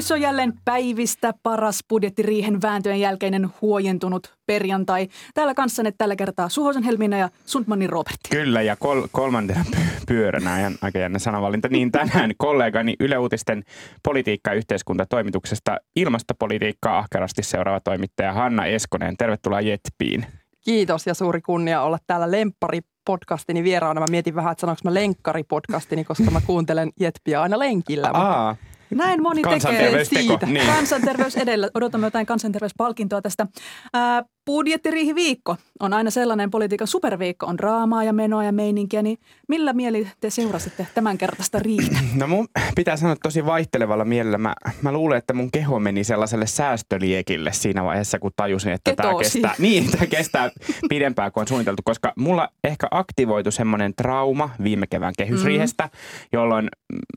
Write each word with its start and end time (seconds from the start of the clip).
Tervehdys 0.00 0.12
on 0.12 0.20
jälleen 0.20 0.52
päivistä 0.64 1.34
paras 1.42 1.80
budjettiriihen 1.88 2.62
vääntöjen 2.62 3.00
jälkeinen 3.00 3.48
huojentunut 3.62 4.34
perjantai. 4.46 5.08
Täällä 5.34 5.54
kanssanne 5.54 5.92
tällä 5.98 6.16
kertaa 6.16 6.48
Suhosen 6.48 6.82
Helmiina 6.82 7.16
ja 7.18 7.28
Sundmanin 7.46 7.90
Robertti. 7.90 8.28
Kyllä, 8.30 8.62
ja 8.62 8.76
kol- 8.76 9.06
kolmantena 9.12 9.64
py- 9.76 10.04
pyöränä, 10.06 10.60
ihan 10.60 10.72
aika 10.82 10.98
jännä 10.98 11.18
sanavalinta, 11.18 11.68
niin 11.68 11.92
tänään 11.92 12.30
kollegani 12.38 12.94
Yle 13.00 13.18
Uutisten 13.18 13.62
politiikka- 14.02 14.50
ja 14.50 14.54
yhteiskuntatoimituksesta 14.56 15.76
ilmastopolitiikkaa 15.96 16.98
ahkerasti 16.98 17.42
seuraava 17.42 17.80
toimittaja 17.80 18.32
Hanna 18.32 18.66
Eskonen. 18.66 19.16
Tervetuloa 19.16 19.60
Jetpiin. 19.60 20.26
Kiitos 20.60 21.06
ja 21.06 21.14
suuri 21.14 21.40
kunnia 21.40 21.82
olla 21.82 21.98
täällä 22.06 22.30
Lemppari 22.30 22.80
podcastini 23.06 23.64
vieraana. 23.64 24.00
Mä 24.00 24.06
mietin 24.10 24.34
vähän, 24.34 24.52
että 24.52 24.60
sanoinko 24.60 24.80
mä 24.84 24.94
lenkkari 24.94 25.42
podcastini, 25.44 26.04
koska 26.04 26.30
mä 26.30 26.40
kuuntelen 26.46 26.90
Jetpiä 27.00 27.42
aina 27.42 27.58
lenkillä. 27.58 28.06
mutta 28.08 28.20
Aa, 28.20 28.56
Näin 28.94 29.22
moni 29.22 29.42
tekee 29.42 30.04
siitä. 30.04 30.46
Niin. 30.46 30.66
Kansanterveys 30.66 31.36
edellä. 31.36 31.68
Odotamme 31.74 32.06
jotain 32.06 32.26
kansanterveyspalkintoa 32.26 33.22
tästä. 33.22 33.46
Ää, 33.92 34.22
budjettiriihiviikko 34.46 35.56
on 35.80 35.92
aina 35.92 36.10
sellainen 36.10 36.50
politiikan 36.50 36.86
superviikko. 36.86 37.46
On 37.46 37.58
draamaa 37.58 38.04
ja 38.04 38.12
menoa 38.12 38.44
ja 38.44 38.52
meininkiä. 38.52 39.02
Niin 39.02 39.18
millä 39.48 39.72
mieli 39.72 40.08
te 40.20 40.30
seurasitte 40.30 40.86
tämän 40.94 41.18
kertaista 41.18 41.58
riihtä? 41.58 41.98
No 42.20 42.26
mun 42.26 42.48
pitää 42.76 42.96
sanoa 42.96 43.12
että 43.12 43.22
tosi 43.22 43.46
vaihtelevalla 43.46 44.04
mielellä. 44.04 44.38
Mä, 44.38 44.54
mä 44.82 44.92
luulen, 44.92 45.18
että 45.18 45.34
mun 45.34 45.50
keho 45.50 45.78
meni 45.78 46.04
sellaiselle 46.04 46.46
säästöliekille 46.46 47.52
siinä 47.52 47.84
vaiheessa, 47.84 48.18
kun 48.18 48.30
tajusin, 48.36 48.72
että 48.72 48.96
tämä 48.96 49.14
kestää, 49.18 49.54
niin, 49.58 49.90
tämä 49.90 50.06
kestää 50.06 50.50
pidempään 50.88 51.32
kuin 51.32 51.42
on 51.42 51.48
suunniteltu, 51.48 51.82
koska 51.84 52.12
mulla 52.16 52.48
ehkä 52.64 52.88
aktivoitu 52.90 53.50
semmoinen 53.50 53.94
trauma 53.94 54.50
viime 54.62 54.86
kevään 54.86 55.14
kehysriihestä, 55.18 55.84
mm. 55.84 55.90
jolloin 56.32 56.68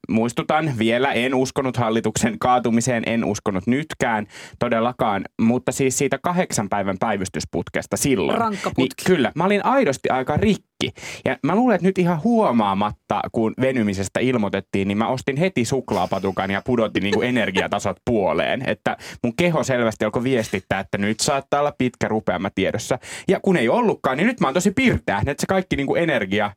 muistutan 0.09 0.73
vielä, 0.79 1.11
en 1.11 1.35
uskonut 1.35 1.77
hallituksen 1.77 2.39
kaatumiseen, 2.39 3.03
en 3.05 3.25
uskonut 3.25 3.67
nytkään 3.67 4.27
todellakaan, 4.59 5.25
mutta 5.41 5.71
siis 5.71 5.97
siitä 5.97 6.19
kahdeksan 6.21 6.69
päivän 6.69 6.97
päivystysputkesta 7.13 7.97
silloin. 7.97 8.37
Rankka 8.37 8.69
Niin 8.69 8.75
putki. 8.89 9.03
kyllä, 9.05 9.31
mä 9.35 9.45
olin 9.45 9.65
aidosti 9.65 10.09
aika 10.09 10.37
rikki. 10.37 10.91
Ja 11.25 11.37
mä 11.43 11.55
luulen, 11.55 11.75
että 11.75 11.87
nyt 11.87 11.97
ihan 11.97 12.23
huomaamatta, 12.23 13.21
kun 13.31 13.53
venymisestä 13.61 14.19
ilmoitettiin, 14.19 14.87
niin 14.87 14.97
mä 14.97 15.07
ostin 15.07 15.37
heti 15.37 15.65
suklaapatukan 15.65 16.51
ja 16.51 16.61
pudotin 16.65 17.03
niin 17.03 17.13
kuin 17.13 17.27
energiatasot 17.37 17.97
puoleen. 18.05 18.69
Että 18.69 18.97
mun 19.23 19.35
keho 19.35 19.63
selvästi 19.63 20.05
alkoi 20.05 20.23
viestittää, 20.23 20.79
että 20.79 20.97
nyt 20.97 21.19
saattaa 21.19 21.59
olla 21.59 21.73
pitkä 21.77 22.07
rupeama 22.07 22.49
tiedossa. 22.55 22.99
Ja 23.27 23.39
kun 23.39 23.57
ei 23.57 23.69
ollutkaan, 23.69 24.17
niin 24.17 24.27
nyt 24.27 24.39
mä 24.39 24.47
oon 24.47 24.53
tosi 24.53 24.71
pirteä, 24.71 25.17
että 25.27 25.41
se 25.41 25.45
kaikki 25.47 25.75
niin 25.75 25.87
kuin 25.87 26.03
energia 26.03 26.51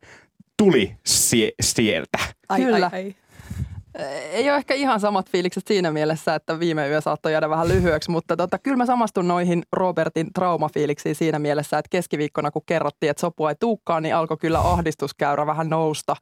tuli 0.56 0.94
sie- 1.08 1.52
sieltä. 1.60 2.18
Ai, 2.48 2.60
Kyllä. 2.60 2.90
Ai, 2.92 3.02
ai. 3.02 3.14
Ei 4.32 4.50
ole 4.50 4.56
ehkä 4.56 4.74
ihan 4.74 5.00
samat 5.00 5.30
fiilikset 5.30 5.66
siinä 5.66 5.90
mielessä, 5.90 6.34
että 6.34 6.60
viime 6.60 6.88
yö 6.88 7.00
saattoi 7.00 7.32
jäädä 7.32 7.50
vähän 7.50 7.68
lyhyeksi, 7.68 8.10
mutta 8.10 8.36
tota, 8.36 8.58
kyllä 8.58 8.76
mä 8.76 8.86
samastun 8.86 9.28
noihin 9.28 9.62
Robertin 9.72 10.32
traumafiiliksiin 10.32 11.14
siinä 11.14 11.38
mielessä, 11.38 11.78
että 11.78 11.88
keskiviikkona 11.88 12.50
kun 12.50 12.62
kerrottiin, 12.66 13.10
että 13.10 13.20
sopua 13.20 13.50
ei 13.50 13.56
tuukkaan, 13.60 14.02
niin 14.02 14.14
alkoi 14.14 14.36
kyllä 14.36 14.58
ahdistuskäyrä 14.58 15.46
vähän 15.46 15.68
nousta. 15.68 16.16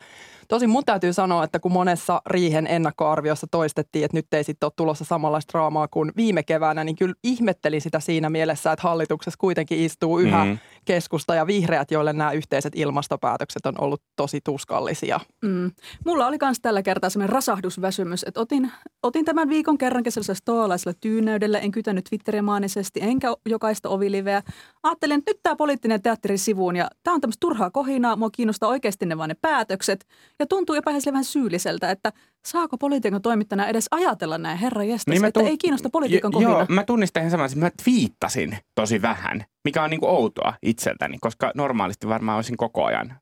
Tosin 0.49 0.71
mun 0.71 0.85
täytyy 0.87 1.13
sanoa, 1.13 1.45
että 1.45 1.59
kun 1.59 1.73
monessa 1.73 2.23
riihen 2.27 2.67
ennakkoarviossa 2.67 3.47
toistettiin, 3.51 4.05
että 4.05 4.17
nyt 4.17 4.35
ei 4.35 4.45
sitten 4.45 4.67
ole 4.67 4.73
tulossa 4.77 5.05
samanlaista 5.05 5.53
draamaa 5.53 5.89
kuin 5.89 6.13
viime 6.17 6.43
keväänä, 6.43 6.85
niin 6.85 6.97
kyllä 6.97 7.15
ihmettelin 7.25 7.81
sitä 7.81 8.01
siinä 8.01 8.31
mielessä, 8.31 8.73
että 8.73 8.83
hallituksessa 8.83 9.39
kuitenkin 9.39 9.79
istuu 9.79 10.19
yhä 10.19 10.45
Mm. 10.45 10.59
Keskusta 10.85 11.35
ja 11.35 11.47
vihreät, 11.47 11.91
joille 11.91 12.13
nämä 12.13 12.33
yhteiset 12.33 12.73
ilmastopäätökset 12.77 13.67
on 13.67 13.75
ollut 13.81 14.03
tosi 14.17 14.41
tuskallisia. 14.45 15.21
Mm. 15.45 15.71
Mulla 16.05 16.27
oli 16.27 16.37
myös 16.43 16.61
tällä 16.63 16.83
kertaa 16.83 17.11
sellainen 17.11 17.33
rasahdusväsymys, 17.33 18.25
että 18.25 18.41
otin, 18.41 18.71
otin 19.03 19.25
tämän 19.25 19.49
viikon 19.49 19.79
kerrankin 19.79 20.13
sellaisella 20.13 20.39
stoalaisella 20.39 20.99
tyynäydellä, 21.01 21.59
en 21.59 21.71
kytänyt 21.71 22.05
Twitterimaanisesti, 22.05 23.01
enkä 23.03 23.29
jokaista 23.47 23.89
oviliveä. 23.89 24.43
Ajattelin, 24.83 25.19
että 25.19 25.31
nyt 25.31 25.41
tämä 25.43 25.57
poliittinen 25.57 26.03
teatteri 26.03 26.39
sivuun 26.39 26.77
ja 26.77 26.89
tämä 27.03 27.15
on 27.15 27.21
tämmöistä 27.21 27.41
turhaa 27.41 27.71
kohinaa, 27.71 28.17
mua 28.17 28.31
kiinnostaa 28.31 28.69
oikeasti 28.69 29.07
ne 29.07 29.19
vaan 29.19 29.29
ne 29.29 29.37
päätökset. 29.43 30.07
Ja 30.39 30.47
tuntuu 30.47 30.75
jopa 30.77 31.01
sille 31.01 31.13
vähän 31.13 31.25
syylliseltä, 31.25 31.91
että 31.91 32.13
saako 32.47 32.79
politiikan 32.79 33.23
toimittajana 33.23 33.67
edes 33.69 33.87
ajatella 33.91 34.39
näin, 34.39 34.59
herra 34.59 34.85
jestas, 34.85 35.07
niin 35.07 35.25
että 35.25 35.41
tun- 35.41 35.47
ei 35.47 35.59
kiinnosta 35.59 35.91
politiikan 35.91 36.33
Jo-. 36.33 36.41
Joo, 36.41 36.67
mä 36.69 36.85
tunnistan 36.85 37.21
ihan 37.21 37.31
saman, 37.31 37.47
että 37.47 37.59
mä 37.59 37.71
twiittasin 37.85 38.59
tosi 38.75 39.03
vähän, 39.03 39.45
mikä 39.65 39.83
on 39.83 39.91
niinku 39.91 40.07
outoa 40.07 40.55
itseltäni, 40.63 41.19
koska 41.21 41.53
normaalisti 41.55 42.09
varmaan 42.09 42.37
olisin 42.37 42.57
koko 42.57 42.85
ajan 42.85 43.15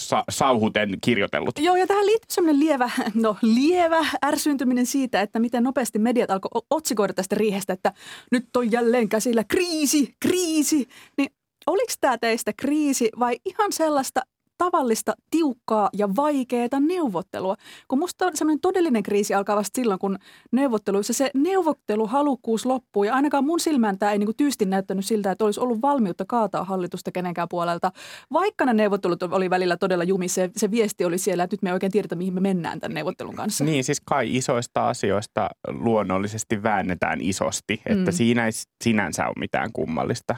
sa- 0.00 0.24
sauhuten 0.30 0.98
kirjoitellut. 1.04 1.58
Joo, 1.58 1.76
ja 1.76 1.86
tähän 1.86 2.06
liittyy 2.06 2.34
semmoinen 2.34 2.60
lievä, 2.60 2.90
no 3.14 3.36
lievä 3.42 4.06
ärsyyntyminen 4.24 4.86
siitä, 4.86 5.20
että 5.20 5.38
miten 5.38 5.62
nopeasti 5.62 5.98
mediat 5.98 6.30
alkoi 6.30 6.62
otsikoida 6.70 7.14
tästä 7.14 7.34
riihestä, 7.34 7.72
että 7.72 7.92
nyt 8.32 8.56
on 8.56 8.72
jälleen 8.72 9.08
käsillä 9.08 9.44
kriisi, 9.44 10.14
kriisi. 10.20 10.88
Niin 11.18 11.30
oliko 11.66 11.92
tämä 12.00 12.18
teistä 12.18 12.52
kriisi 12.52 13.10
vai 13.18 13.36
ihan 13.44 13.72
sellaista 13.72 14.20
tavallista, 14.58 15.14
tiukkaa 15.30 15.90
ja 15.96 16.08
vaikeaa 16.16 16.80
neuvottelua. 16.80 17.56
Kun 17.88 17.98
musta 17.98 18.30
semmoinen 18.34 18.60
todellinen 18.60 19.02
kriisi 19.02 19.34
alkaa 19.34 19.56
vasta 19.56 19.76
silloin, 19.80 19.98
kun 19.98 20.18
neuvotteluissa 20.52 21.12
se 21.12 21.30
neuvotteluhalukkuus 21.34 22.66
loppuu. 22.66 23.04
Ja 23.04 23.14
ainakaan 23.14 23.44
mun 23.44 23.60
silmään 23.60 23.98
tämä 23.98 24.12
ei 24.12 24.18
niinku 24.18 24.32
tyystin 24.36 24.70
näyttänyt 24.70 25.06
siltä, 25.06 25.30
että 25.30 25.44
olisi 25.44 25.60
ollut 25.60 25.82
valmiutta 25.82 26.24
kaataa 26.28 26.64
hallitusta 26.64 27.12
kenenkään 27.12 27.48
puolelta. 27.50 27.92
Vaikka 28.32 28.64
ne 28.64 28.72
neuvottelut 28.72 29.22
oli 29.22 29.50
välillä 29.50 29.76
todella 29.76 30.04
jumissa, 30.04 30.34
se, 30.34 30.50
se 30.56 30.70
viesti 30.70 31.04
oli 31.04 31.18
siellä, 31.18 31.44
että 31.44 31.54
nyt 31.54 31.62
me 31.62 31.68
ei 31.70 31.72
oikein 31.72 31.92
tiedetä, 31.92 32.14
mihin 32.14 32.34
me 32.34 32.40
mennään 32.40 32.80
tämän 32.80 32.94
neuvottelun 32.94 33.34
kanssa. 33.34 33.64
Niin, 33.64 33.84
siis 33.84 34.00
kai 34.00 34.36
isoista 34.36 34.88
asioista 34.88 35.48
luonnollisesti 35.68 36.62
väännetään 36.62 37.20
isosti, 37.20 37.82
että 37.86 38.10
Mm. 38.10 38.16
siinä 38.16 38.46
ei 38.46 38.52
sinänsä 38.84 39.26
ole 39.26 39.34
mitään 39.38 39.70
kummallista. 39.72 40.36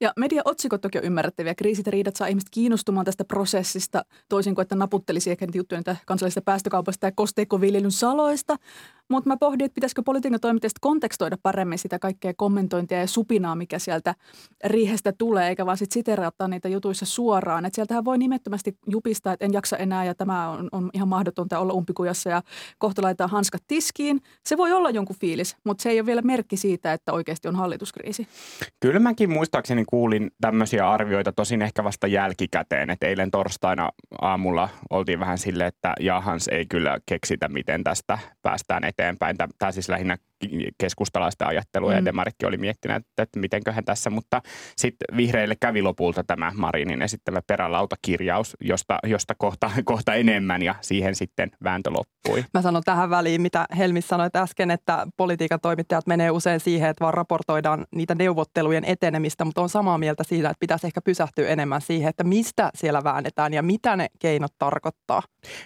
Ja 0.00 0.12
mediaotsikot 0.16 0.80
toki 0.80 0.98
on 0.98 1.04
ymmärrettäviä. 1.04 1.54
Kriisit 1.54 1.86
ja 1.86 1.92
riidat 1.92 2.16
saa 2.16 2.26
ihmiset 2.26 2.50
kiinnostumaan 2.50 3.06
tästä 3.06 3.24
prosessista, 3.24 4.02
toisin 4.28 4.54
kuin 4.54 4.62
että 4.62 4.74
naputtelisi 4.74 5.30
ehkä 5.30 5.46
niitä 5.46 5.58
juttuja 5.58 5.78
niitä 5.78 5.96
kansallisesta 6.06 6.42
päästökaupasta 6.42 7.06
ja 7.06 7.12
kosteikkoviljelyn 7.14 7.92
saloista. 7.92 8.56
Mutta 9.10 9.30
mä 9.30 9.36
pohdin, 9.36 9.64
että 9.64 9.74
pitäisikö 9.74 10.02
politiikan 10.02 10.40
toimittajista 10.40 10.78
kontekstoida 10.80 11.36
paremmin 11.42 11.78
sitä 11.78 11.98
kaikkea 11.98 12.34
kommentointia 12.36 13.00
ja 13.00 13.06
supinaa, 13.06 13.54
mikä 13.54 13.78
sieltä 13.78 14.14
riihestä 14.64 15.12
tulee, 15.18 15.48
eikä 15.48 15.66
vaan 15.66 15.76
sitten 15.76 15.94
siteraattaa 15.94 16.48
niitä 16.48 16.68
jutuissa 16.68 17.06
suoraan. 17.06 17.66
Et 17.66 17.74
sieltähän 17.74 18.04
voi 18.04 18.18
nimettömästi 18.18 18.78
jupistaa, 18.86 19.32
että 19.32 19.44
en 19.44 19.52
jaksa 19.52 19.76
enää 19.76 20.04
ja 20.04 20.14
tämä 20.14 20.48
on, 20.48 20.68
on 20.72 20.90
ihan 20.94 21.08
mahdotonta 21.08 21.58
olla 21.58 21.72
umpikujassa 21.72 22.30
ja 22.30 22.42
kohta 22.78 23.02
laitetaan 23.02 23.30
hanskat 23.30 23.62
tiskiin. 23.66 24.20
Se 24.44 24.56
voi 24.56 24.72
olla 24.72 24.90
jonkun 24.90 25.16
fiilis, 25.20 25.56
mutta 25.64 25.82
se 25.82 25.90
ei 25.90 26.00
ole 26.00 26.06
vielä 26.06 26.22
merkki 26.22 26.56
siitä, 26.56 26.92
että 26.92 27.12
oikeasti 27.12 27.48
on 27.48 27.56
hallituskriisi. 27.56 28.28
Kyllä 28.80 29.00
mäkin 29.00 29.30
muistaakseni 29.56 29.84
kuulin 29.84 30.30
tämmöisiä 30.40 30.90
arvioita, 30.90 31.32
tosin 31.32 31.62
ehkä 31.62 31.84
vasta 31.84 32.06
jälkikäteen, 32.06 32.90
että 32.90 33.06
eilen 33.06 33.30
torstaina 33.30 33.90
aamulla 34.20 34.68
oltiin 34.90 35.20
vähän 35.20 35.38
silleen, 35.38 35.68
että 35.68 35.94
jahans 36.00 36.48
ei 36.48 36.66
kyllä 36.66 36.98
keksitä, 37.06 37.48
miten 37.48 37.84
tästä 37.84 38.18
päästään 38.42 38.84
eteenpäin. 38.84 39.36
Tämä 39.58 39.72
siis 39.72 39.88
lähinnä 39.88 40.16
keskustalaisten 40.78 41.46
ajattelua 41.48 41.90
mm. 41.90 41.96
ja. 41.96 42.04
Demaritkin 42.04 42.48
oli 42.48 42.56
miettinyt, 42.56 42.96
että, 42.96 43.22
että 43.22 43.40
mitenköhän 43.40 43.84
tässä, 43.84 44.10
mutta 44.10 44.42
sitten 44.76 45.16
vihreille 45.16 45.54
kävi 45.60 45.82
lopulta 45.82 46.24
tämä 46.24 46.52
Marinin 46.54 47.02
esittämä 47.02 47.40
perälautakirjaus, 47.46 48.56
josta, 48.60 48.98
josta 49.06 49.34
kohta, 49.38 49.70
kohta 49.84 50.14
enemmän 50.14 50.62
ja 50.62 50.74
siihen 50.80 51.14
sitten 51.14 51.50
vääntö 51.64 51.90
loppui. 51.90 52.44
Mä 52.54 52.62
sanon 52.62 52.82
tähän 52.84 53.10
väliin, 53.10 53.40
mitä 53.40 53.66
Helmis 53.78 54.08
sanoi 54.08 54.28
äsken, 54.36 54.70
että 54.70 55.06
politiikan 55.16 55.60
toimittajat 55.60 56.06
menee 56.06 56.30
usein 56.30 56.60
siihen, 56.60 56.90
että 56.90 57.02
vaan 57.02 57.14
raportoidaan 57.14 57.86
niitä 57.94 58.14
neuvottelujen 58.14 58.84
etenemistä, 58.84 59.44
mutta 59.44 59.62
on 59.62 59.68
samaa 59.68 59.98
mieltä 59.98 60.24
siitä, 60.24 60.50
että 60.50 60.60
pitäisi 60.60 60.86
ehkä 60.86 61.00
pysähtyä 61.00 61.48
enemmän 61.48 61.80
siihen, 61.80 62.08
että 62.08 62.24
mistä 62.24 62.70
siellä 62.74 63.04
väännetään 63.04 63.54
ja 63.54 63.62
mitä 63.62 63.96
ne 63.96 64.06
keinot 64.18 64.52
tarkoittaa. 64.58 65.22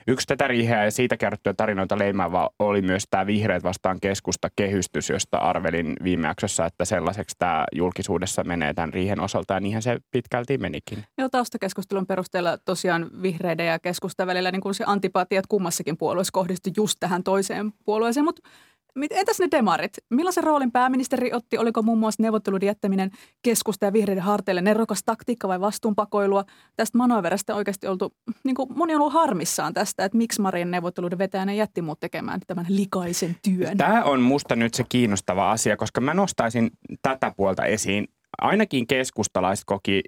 Yksi 0.07 0.27
tätä 0.27 0.49
riiheä 0.49 0.85
ja 0.85 0.91
siitä 0.91 1.17
kerrottuja 1.17 1.55
tarinoita 1.55 1.99
leimaava 1.99 2.51
oli 2.59 2.83
myös 2.83 3.05
tämä 3.11 3.27
vihreät 3.27 3.63
vastaan 3.63 4.01
keskusta 4.01 4.49
kehystys, 4.61 5.11
josta 5.11 5.39
arvelin 5.39 5.97
viime 6.05 6.29
jaksossa, 6.29 6.67
että 6.67 6.85
sellaiseksi 6.85 7.37
tämä 7.39 7.65
julkisuudessa 7.73 8.45
menee 8.45 8.75
tämän 8.75 8.93
riihen 8.93 9.21
osalta 9.21 9.55
ja 9.55 9.61
niinhän 9.61 9.83
se 9.83 9.99
pitkälti 10.11 10.59
menikin. 10.59 11.05
Joo, 11.19 11.29
taustakeskustelun 11.29 12.07
perusteella 12.07 12.59
tosiaan 12.59 13.11
vihreiden 13.23 13.67
ja 13.67 13.79
keskustan 13.79 14.27
välillä 14.27 14.51
niin 14.51 14.61
kuin 14.61 14.75
se 14.75 14.85
antipatiat 14.87 15.47
kummassakin 15.47 15.97
puolueessa 15.97 16.33
kohdistui 16.33 16.73
just 16.77 16.97
tähän 17.01 17.23
toiseen 17.23 17.73
puolueeseen, 17.85 18.25
mutta 18.25 18.49
mit- 18.95 19.13
entäs 19.13 19.39
ne 19.39 19.49
demarit? 19.51 19.93
Millaisen 20.11 20.45
roolin 20.45 20.73
pääministeri 20.73 21.33
otti? 21.33 21.59
Oliko 21.59 21.83
muun 21.83 21.99
muassa 21.99 22.23
neuvotteluiden 22.23 22.67
jättäminen 22.67 23.11
keskusta 23.43 23.87
ja 23.87 23.93
vihreiden 23.93 24.23
harteille 24.23 24.61
nerokas 24.61 25.03
taktiikka 25.07 25.49
vai 25.49 25.61
vastuunpakoilua? 25.61 26.45
Tästä 26.77 26.99
manöveristä 26.99 27.55
oikeasti 27.55 27.87
oltu, 27.87 28.15
niin 28.45 28.55
kuin 28.55 28.69
moni 28.77 28.95
on 28.95 29.01
ollut 29.01 29.15
harmissaan 29.15 29.75
tästä, 29.75 30.05
että 30.05 30.19
miksi 30.19 30.41
Marin 30.41 30.71
neuvotteluiden 30.71 31.19
vetäjänä 31.19 31.53
jätti 31.53 31.83
muut 31.83 32.01
tekemään 32.01 32.41
tämän 32.47 32.67
likaisen 32.69 33.37
työn. 33.43 33.77
Tämä 33.77 34.05
on 34.05 34.21
musta 34.21 34.57
nyt 34.57 34.75
se 34.75 34.85
kiinnostava 34.89 35.51
asia, 35.51 35.77
koska 35.77 36.01
mä 36.01 36.15
nostaisin 36.15 36.71
tätä 37.03 37.33
puolta 37.37 37.65
esiin. 37.65 38.09
Ainakin 38.39 38.87
keskustalaiset 38.87 39.65
koki 39.65 40.03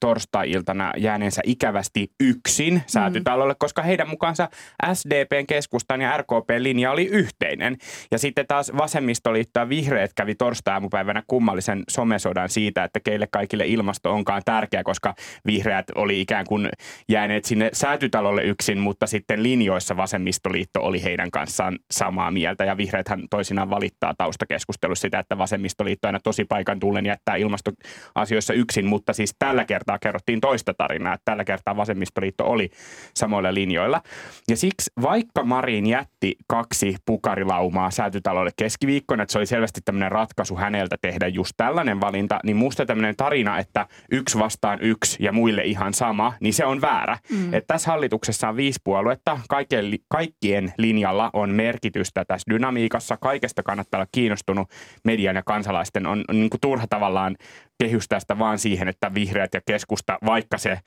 torstai-iltana 0.00 0.92
jääneensä 0.96 1.42
ikävästi 1.44 2.10
yksin 2.20 2.82
säätytalolle, 2.86 3.52
mm. 3.52 3.58
koska 3.58 3.82
heidän 3.82 4.08
mukaansa 4.08 4.48
SDPn, 4.94 5.46
keskustan 5.48 6.00
ja 6.00 6.16
RKPn 6.16 6.62
linja 6.62 6.90
oli 6.90 7.06
yhteinen. 7.06 7.76
Ja 8.10 8.18
sitten 8.18 8.46
taas 8.46 8.72
vasemmistoliitto 8.78 9.60
ja 9.60 9.68
vihreät 9.68 10.10
kävi 10.14 10.34
torstai-aamupäivänä 10.34 11.22
kummallisen 11.26 11.82
somesodan 11.88 12.48
siitä, 12.48 12.84
että 12.84 13.00
keille 13.00 13.28
kaikille 13.30 13.66
ilmasto 13.66 14.12
onkaan 14.12 14.42
tärkeä, 14.44 14.82
koska 14.82 15.14
vihreät 15.46 15.86
oli 15.94 16.20
ikään 16.20 16.46
kuin 16.48 16.68
jääneet 17.08 17.44
sinne 17.44 17.70
säätytalolle 17.72 18.42
yksin, 18.42 18.78
mutta 18.78 19.06
sitten 19.06 19.42
linjoissa 19.42 19.96
vasemmistoliitto 19.96 20.82
oli 20.82 21.02
heidän 21.02 21.30
kanssaan 21.30 21.78
samaa 21.90 22.30
mieltä. 22.30 22.64
Ja 22.64 22.76
vihreäthän 22.76 23.22
toisinaan 23.30 23.70
valittaa 23.70 24.14
taustakeskustelussa 24.18 25.02
sitä, 25.02 25.18
että 25.18 25.38
vasemmistoliitto 25.38 26.08
aina 26.08 26.20
tosi 26.20 26.44
paikan 26.44 26.80
tullen 26.80 27.06
jättää 27.06 27.36
ilmastoasioissa 27.36 28.54
yksin, 28.54 28.86
mutta 28.86 29.12
siis 29.12 29.34
tällä 29.38 29.64
kertaa 29.64 29.75
kerrottiin 30.02 30.40
toista 30.40 30.74
tarinaa, 30.74 31.14
että 31.14 31.24
tällä 31.24 31.44
kertaa 31.44 31.76
vasemmistoliitto 31.76 32.44
oli 32.44 32.70
samoilla 33.14 33.54
linjoilla. 33.54 34.02
Ja 34.50 34.56
siksi 34.56 34.90
vaikka 35.02 35.44
Marin 35.44 35.86
jätti 35.86 36.36
kaksi 36.48 36.96
pukarilaumaa 37.06 37.90
säätytalolle 37.90 38.50
keskiviikkona, 38.56 39.22
että 39.22 39.32
se 39.32 39.38
oli 39.38 39.46
selvästi 39.46 39.80
tämmöinen 39.84 40.12
ratkaisu 40.12 40.56
häneltä 40.56 40.96
tehdä 41.00 41.28
just 41.28 41.52
tällainen 41.56 42.00
valinta, 42.00 42.40
niin 42.44 42.56
musta 42.56 42.86
tämmöinen 42.86 43.16
tarina, 43.16 43.58
että 43.58 43.86
yksi 44.10 44.38
vastaan 44.38 44.78
yksi 44.82 45.16
ja 45.24 45.32
muille 45.32 45.62
ihan 45.62 45.94
sama, 45.94 46.32
niin 46.40 46.54
se 46.54 46.64
on 46.64 46.80
väärä. 46.80 47.18
Mm. 47.30 47.54
Että 47.54 47.74
tässä 47.74 47.90
hallituksessa 47.90 48.48
on 48.48 48.56
viisi 48.56 48.80
puoluetta, 48.84 49.38
kaikkien, 49.48 49.84
kaikkien 50.08 50.72
linjalla 50.78 51.30
on 51.32 51.50
merkitystä 51.50 52.24
tässä 52.24 52.50
dynamiikassa, 52.50 53.16
kaikesta 53.16 53.62
kannattaa 53.62 53.98
olla 53.98 54.08
kiinnostunut 54.12 54.68
median 55.04 55.36
ja 55.36 55.42
kansalaisten 55.42 56.06
on, 56.06 56.24
on 56.28 56.40
niin 56.40 56.50
kuin 56.50 56.60
turha 56.60 56.86
tavallaan 56.86 57.36
kehystää 57.78 58.20
sitä 58.20 58.38
vaan 58.38 58.58
siihen, 58.58 58.88
että 58.88 59.14
vihreät 59.14 59.54
ja 59.54 59.60
keskusta, 59.66 60.18
vaikka, 60.26 60.58
se, 60.58 60.78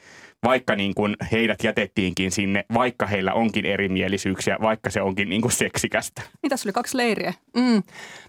vaikka 0.43 0.75
niin 0.75 0.95
kuin 0.95 1.15
heidät 1.31 1.63
jätettiinkin 1.63 2.31
sinne, 2.31 2.65
vaikka 2.73 3.05
heillä 3.05 3.33
onkin 3.33 3.65
erimielisyyksiä, 3.65 4.57
vaikka 4.61 4.89
se 4.89 5.01
onkin 5.01 5.29
niin 5.29 5.41
kuin 5.41 5.51
seksikästä. 5.51 6.21
Niin 6.41 6.49
tässä 6.49 6.67
oli 6.67 6.73
kaksi 6.73 6.97
leiriä. 6.97 7.33
Mm. 7.55 7.83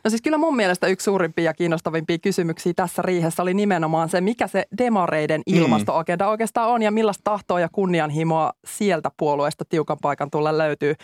No 0.05 0.11
siis 0.11 0.23
kyllä 0.23 0.39
mun 0.39 0.57
mielestä 0.57 0.87
yksi 0.87 1.05
suurimpia 1.05 1.45
ja 1.45 1.55
kiinnostavimpia 1.55 2.19
kysymyksiä 2.19 2.73
tässä 2.77 3.03
riihessä 3.03 3.43
oli 3.43 3.55
nimenomaan 3.55 4.09
se, 4.09 4.21
mikä 4.21 4.47
se 4.47 4.65
demareiden 4.79 5.43
ilmastoagenda 5.47 6.25
mm. 6.25 6.31
oikeastaan 6.31 6.69
on 6.69 6.83
ja 6.83 6.91
millaista 6.91 7.25
tahtoa 7.25 7.61
ja 7.61 7.69
kunnianhimoa 7.73 8.53
sieltä 8.65 9.11
puolueesta 9.17 9.65
tiukan 9.65 9.99
paikan 10.03 10.31
tulla 10.31 10.59
löytyy. 10.59 10.95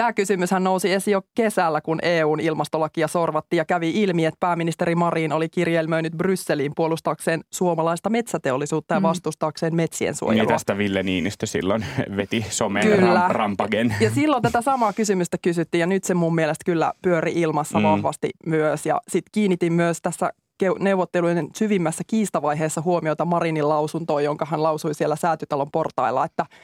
Tämä 0.00 0.12
kysymyshän 0.12 0.64
nousi 0.64 0.92
esiin 0.92 1.12
jo 1.12 1.22
kesällä, 1.34 1.80
kun 1.80 1.98
EUn 2.02 2.40
ilmastolakia 2.40 3.08
sorvattiin 3.08 3.58
ja 3.58 3.64
kävi 3.64 4.02
ilmi, 4.02 4.24
että 4.24 4.36
pääministeri 4.40 4.94
Marin 4.94 5.32
oli 5.32 5.48
kirjelmöinyt 5.48 6.12
Brysseliin 6.16 6.72
puolustaakseen 6.76 7.40
suomalaista 7.52 8.10
metsäteollisuutta 8.10 8.94
ja 8.94 9.00
mm. 9.00 9.04
vastustaakseen 9.04 9.76
metsien 9.76 10.14
suojelua. 10.14 10.42
Niin 10.42 10.48
tästä 10.48 10.78
Ville 10.78 11.02
Niinistö 11.02 11.46
silloin 11.46 11.84
veti 12.16 12.46
someen 12.50 12.98
ram, 12.98 13.30
rampagen. 13.30 13.94
Ja 14.00 14.10
silloin 14.10 14.42
tätä 14.42 14.62
samaa 14.62 14.92
kysymystä 14.92 15.36
kysyttiin 15.42 15.80
ja 15.80 15.86
nyt 15.86 16.04
se 16.04 16.14
mun 16.14 16.34
mielestä 16.34 16.64
kyllä 16.64 16.92
pyöri 17.02 17.32
ilmassa 17.34 17.78
mm. 17.78 17.84
vahvasti 17.84 18.30
myös. 18.46 18.86
Ja 18.86 19.00
sitten 19.08 19.30
kiinnitin 19.32 19.72
myös 19.72 19.98
tässä 20.02 20.32
neuvottelujen 20.78 21.48
syvimmässä 21.56 22.04
kiistavaiheessa 22.06 22.80
huomiota 22.80 23.24
Marinin 23.24 23.68
lausuntoon, 23.68 24.24
jonka 24.24 24.46
hän 24.50 24.62
lausui 24.62 24.94
siellä 24.94 25.16
säätytalon 25.16 25.70
portailla, 25.70 26.24
että– 26.24 26.46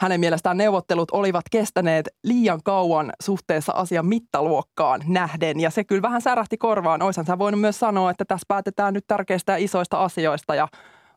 hänen 0.00 0.20
mielestään 0.20 0.56
neuvottelut 0.56 1.10
olivat 1.10 1.44
kestäneet 1.50 2.08
liian 2.24 2.60
kauan 2.64 3.12
suhteessa 3.22 3.72
asian 3.72 4.06
mittaluokkaan 4.06 5.00
nähden. 5.06 5.60
Ja 5.60 5.70
se 5.70 5.84
kyllä 5.84 6.02
vähän 6.02 6.22
särähti 6.22 6.56
korvaan. 6.56 7.02
Oishan 7.02 7.26
sä 7.26 7.38
voinut 7.38 7.60
myös 7.60 7.78
sanoa, 7.78 8.10
että 8.10 8.24
tässä 8.24 8.44
päätetään 8.48 8.94
nyt 8.94 9.04
tärkeistä 9.06 9.52
ja 9.52 9.58
isoista 9.58 10.04
asioista 10.04 10.54
ja 10.54 10.68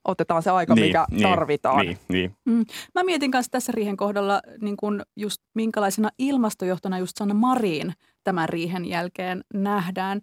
otetaan 0.07 0.43
se 0.43 0.51
aika, 0.51 0.75
niin, 0.75 0.85
mikä 0.85 1.05
niin, 1.11 1.23
tarvitaan. 1.23 1.85
Niin, 1.85 1.97
niin. 2.07 2.35
Mm. 2.45 2.65
Mä 2.95 3.03
mietin 3.03 3.31
kanssa 3.31 3.51
tässä 3.51 3.71
riihen 3.71 3.97
kohdalla 3.97 4.41
niin 4.61 4.77
kun 4.77 5.01
just 5.15 5.41
minkälaisena 5.55 6.09
ilmastojohtona 6.19 6.99
just 6.99 7.17
Sanna 7.17 7.33
Marin 7.33 7.93
tämän 8.23 8.49
riihen 8.49 8.85
jälkeen 8.85 9.43
nähdään 9.53 10.21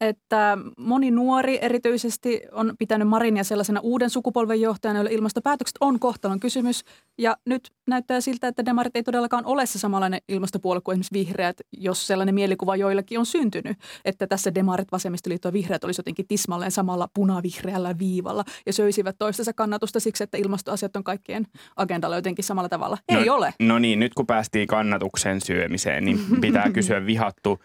että 0.00 0.58
moni 0.78 1.10
nuori 1.10 1.58
erityisesti 1.62 2.42
on 2.52 2.74
pitänyt 2.78 3.08
Marinia 3.08 3.44
sellaisena 3.44 3.80
uuden 3.80 4.10
sukupolven 4.10 4.60
johtajana, 4.60 4.98
jolle 4.98 5.12
ilmastopäätökset 5.12 5.76
on 5.80 5.98
kohtalon 5.98 6.40
kysymys. 6.40 6.84
Ja 7.18 7.36
nyt 7.46 7.70
näyttää 7.86 8.20
siltä, 8.20 8.48
että 8.48 8.64
demarit 8.64 8.96
ei 8.96 9.02
todellakaan 9.02 9.46
ole 9.46 9.66
se 9.66 9.78
samanlainen 9.78 10.20
ilmastopuolue 10.28 10.80
kuin 10.80 10.94
esimerkiksi 10.94 11.12
vihreät, 11.12 11.56
jos 11.72 12.06
sellainen 12.06 12.34
mielikuva 12.34 12.76
joillakin 12.76 13.18
on 13.18 13.26
syntynyt, 13.26 13.76
että 14.04 14.26
tässä 14.26 14.54
demarit, 14.54 14.92
vasemmistoliitto 14.92 15.48
ja 15.48 15.52
vihreät 15.52 15.84
olisi 15.84 15.98
jotenkin 15.98 16.26
tismalleen 16.28 16.70
samalla 16.70 17.08
punavihreällä 17.14 17.98
viivalla 17.98 18.44
ja 18.66 18.72
söisivät 18.72 19.16
toistensa 19.18 19.52
kannatusta 19.52 20.00
siksi, 20.00 20.24
että 20.24 20.38
ilmastoasiat 20.38 20.96
on 20.96 21.04
kaikkien 21.04 21.46
agendalla 21.76 22.16
jotenkin 22.16 22.44
samalla 22.44 22.68
tavalla. 22.68 22.98
Ei 23.08 23.24
no, 23.24 23.34
ole. 23.34 23.54
No 23.60 23.78
niin, 23.78 24.00
nyt 24.00 24.14
kun 24.14 24.26
päästiin 24.26 24.66
kannatuksen 24.66 25.40
syömiseen, 25.40 26.04
niin 26.04 26.20
pitää 26.40 26.70
kysyä 26.70 27.06
vihattu 27.06 27.60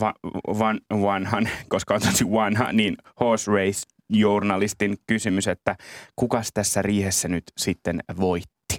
va, 0.00 0.14
van, 0.58 0.80
vanhan, 0.90 1.48
koska 1.68 1.94
on 1.94 2.00
tosi 2.00 2.30
vanha, 2.30 2.72
niin 2.72 2.96
horse 3.20 3.50
race 3.52 3.82
journalistin 4.08 4.96
kysymys, 5.06 5.48
että 5.48 5.76
kukas 6.16 6.50
tässä 6.54 6.82
riihessä 6.82 7.28
nyt 7.28 7.44
sitten 7.56 8.00
voitti? 8.20 8.78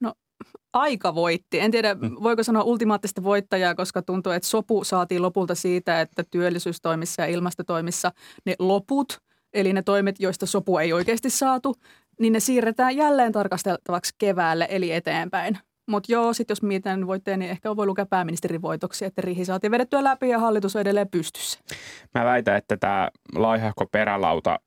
No 0.00 0.14
aika 0.72 1.14
voitti. 1.14 1.60
En 1.60 1.70
tiedä, 1.70 1.94
mm. 1.94 2.16
voiko 2.22 2.42
sanoa 2.42 2.62
ultimaattista 2.62 3.22
voittajaa, 3.22 3.74
koska 3.74 4.02
tuntuu, 4.02 4.32
että 4.32 4.48
sopu 4.48 4.84
saatiin 4.84 5.22
lopulta 5.22 5.54
siitä, 5.54 6.00
että 6.00 6.24
työllisyystoimissa 6.30 7.22
ja 7.22 7.28
ilmastotoimissa 7.28 8.12
ne 8.44 8.54
loput, 8.58 9.20
eli 9.52 9.72
ne 9.72 9.82
toimet, 9.82 10.20
joista 10.20 10.46
sopu 10.46 10.78
ei 10.78 10.92
oikeasti 10.92 11.30
saatu, 11.30 11.74
niin 12.20 12.32
ne 12.32 12.40
siirretään 12.40 12.96
jälleen 12.96 13.32
tarkasteltavaksi 13.32 14.14
keväälle, 14.18 14.66
eli 14.70 14.92
eteenpäin. 14.92 15.58
Mutta 15.88 16.12
joo, 16.12 16.32
sitten 16.32 16.52
jos 16.52 16.62
mietitään 16.62 17.06
voitteja, 17.06 17.36
niin 17.36 17.50
ehkä 17.50 17.76
voi 17.76 17.86
lukea 17.86 18.06
pääministerin 18.06 18.62
voitoksi, 18.62 19.04
että 19.04 19.22
rihi 19.22 19.44
saatiin 19.44 19.70
vedettyä 19.70 20.04
läpi 20.04 20.28
ja 20.28 20.38
hallitus 20.38 20.76
on 20.76 20.82
edelleen 20.82 21.08
pystyssä. 21.08 21.60
Mä 22.14 22.24
väitän, 22.24 22.56
että 22.56 22.76
tämä 22.76 23.10
laihahko 23.34 23.86
perälauta 23.86 24.58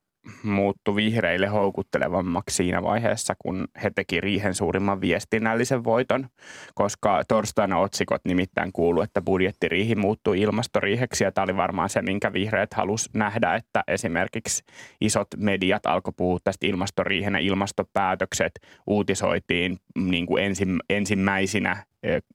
muuttui 0.44 0.96
vihreille 0.96 1.48
houkuttelevammaksi 1.48 2.56
siinä 2.56 2.84
vaiheessa, 2.84 3.34
kun 3.40 3.68
he 3.84 3.92
teki 3.96 4.22
riihen 4.22 4.56
suurimman 4.56 5.02
viestinnällisen 5.02 5.84
voiton, 5.84 6.30
koska 6.76 7.24
torstaina 7.28 7.78
otsikot 7.78 8.22
nimittäin 8.26 8.72
kuulu, 8.74 9.02
että 9.02 9.22
budjettiriihi 9.22 9.96
muuttui 9.96 10.42
ilmastoriiheksi. 10.42 11.24
Ja 11.24 11.32
tämä 11.32 11.44
oli 11.44 11.56
varmaan 11.56 11.90
se, 11.90 12.02
minkä 12.02 12.34
vihreät 12.34 12.74
halus 12.74 13.10
nähdä, 13.14 13.56
että 13.56 13.84
esimerkiksi 13.88 14.64
isot 15.02 15.28
mediat 15.38 15.86
alkoi 15.86 16.14
puhua 16.18 16.40
tästä 16.44 16.68
ilmastoriihenä, 16.68 17.40
ilmastopäätökset 17.40 18.52
uutisoitiin 18.88 19.78
niin 19.96 20.26
kuin 20.26 20.44
ensimmäisinä 20.90 21.91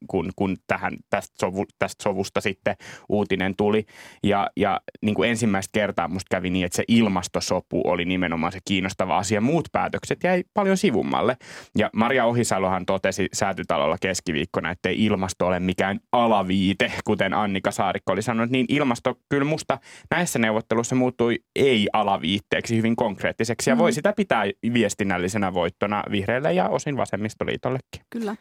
kun, 0.08 0.30
kun 0.37 0.56
tähän, 0.66 0.92
tästä, 1.11 1.35
sovu, 1.40 1.64
tästä 1.78 2.02
sovusta 2.02 2.40
sitten 2.40 2.76
uutinen 3.08 3.56
tuli. 3.56 3.87
Ja, 4.23 4.50
ja 4.56 4.80
niin 5.02 5.14
kuin 5.14 5.30
ensimmäistä 5.30 5.70
kertaa 5.73 6.08
musta 6.08 6.37
kävi 6.37 6.50
niin, 6.50 6.66
että 6.66 6.76
se 6.76 6.85
ilmastosopu 6.88 7.82
oli 7.85 8.04
nimenomaan 8.04 8.52
se 8.52 8.58
kiinnostava 8.64 9.18
asia. 9.18 9.40
Muut 9.40 9.68
päätökset 9.73 10.18
jäi 10.25 10.44
paljon 10.54 10.76
sivummalle. 10.76 11.37
Ja 11.78 11.90
Maria 11.92 12.25
Ohisalohan 12.25 12.87
totesi 12.87 13.28
säätytalolla 13.32 13.96
keskiviikkona, 14.00 14.70
että 14.70 14.88
ei 14.88 15.04
ilmasto 15.04 15.46
ole 15.46 15.61
mikään 15.61 16.00
alaviite, 16.12 16.92
kuten 17.04 17.35
Annika 17.35 17.70
Saarikko 17.70 18.12
oli 18.12 18.23
sanonut. 18.23 18.50
Niin 18.50 18.66
ilmasto 18.68 19.18
kyllä 19.28 19.44
musta 19.44 19.78
näissä 20.11 20.38
neuvotteluissa 20.38 20.94
muuttui 20.94 21.38
ei-alaviitteeksi 21.56 22.76
hyvin 22.76 22.96
konkreettiseksi. 22.96 23.70
Ja 23.70 23.76
mm. 23.76 23.78
voi 23.78 23.92
sitä 23.92 24.12
pitää 24.12 24.44
viestinnällisenä 24.75 25.54
voittona 25.54 26.02
vihreille 26.11 26.52
ja 26.52 26.68
osin 26.68 26.96
vasemmistoliitollekin. 26.96 28.02
Kyllä. 28.11 28.37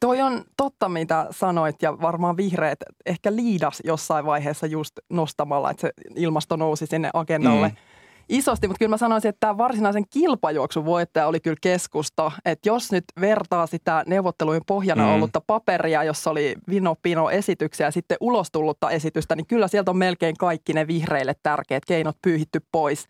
Toi 0.00 0.20
on 0.20 0.44
totta, 0.56 0.88
mitä 0.88 1.26
sanoit, 1.30 1.82
ja 1.82 2.00
varmaan 2.00 2.36
vihreät 2.36 2.78
ehkä 3.06 3.36
liidas 3.36 3.82
jossain 3.84 4.26
vaiheessa 4.26 4.66
just 4.66 4.92
nostamalla, 5.10 5.70
että 5.70 5.80
se 5.80 5.92
ilmasto 6.16 6.56
nousi 6.56 6.86
sinne 6.86 7.10
agendalle. 7.14 7.68
Mm 7.68 7.76
isosti, 8.28 8.68
mutta 8.68 8.78
kyllä 8.78 8.90
mä 8.90 8.96
sanoisin, 8.96 9.28
että 9.28 9.40
tämä 9.40 9.58
varsinaisen 9.58 10.04
kilpajuoksun 10.10 10.84
voittaja 10.84 11.26
oli 11.26 11.40
kyllä 11.40 11.56
keskusta. 11.60 12.32
Että 12.44 12.68
jos 12.68 12.92
nyt 12.92 13.04
vertaa 13.20 13.66
sitä 13.66 14.04
neuvottelujen 14.06 14.62
pohjana 14.66 15.06
mm. 15.06 15.14
ollutta 15.14 15.40
paperia, 15.46 16.04
jossa 16.04 16.30
oli 16.30 16.54
vino-pino 16.68 17.30
esityksiä 17.30 17.86
ja 17.86 17.90
sitten 17.90 18.16
ulos 18.20 18.50
tullutta 18.50 18.90
esitystä, 18.90 19.36
niin 19.36 19.46
kyllä 19.46 19.68
sieltä 19.68 19.90
on 19.90 19.96
melkein 19.96 20.36
kaikki 20.36 20.72
ne 20.72 20.86
vihreille 20.86 21.34
tärkeät 21.42 21.84
keinot 21.84 22.16
pyyhitty 22.22 22.60
pois. 22.72 23.06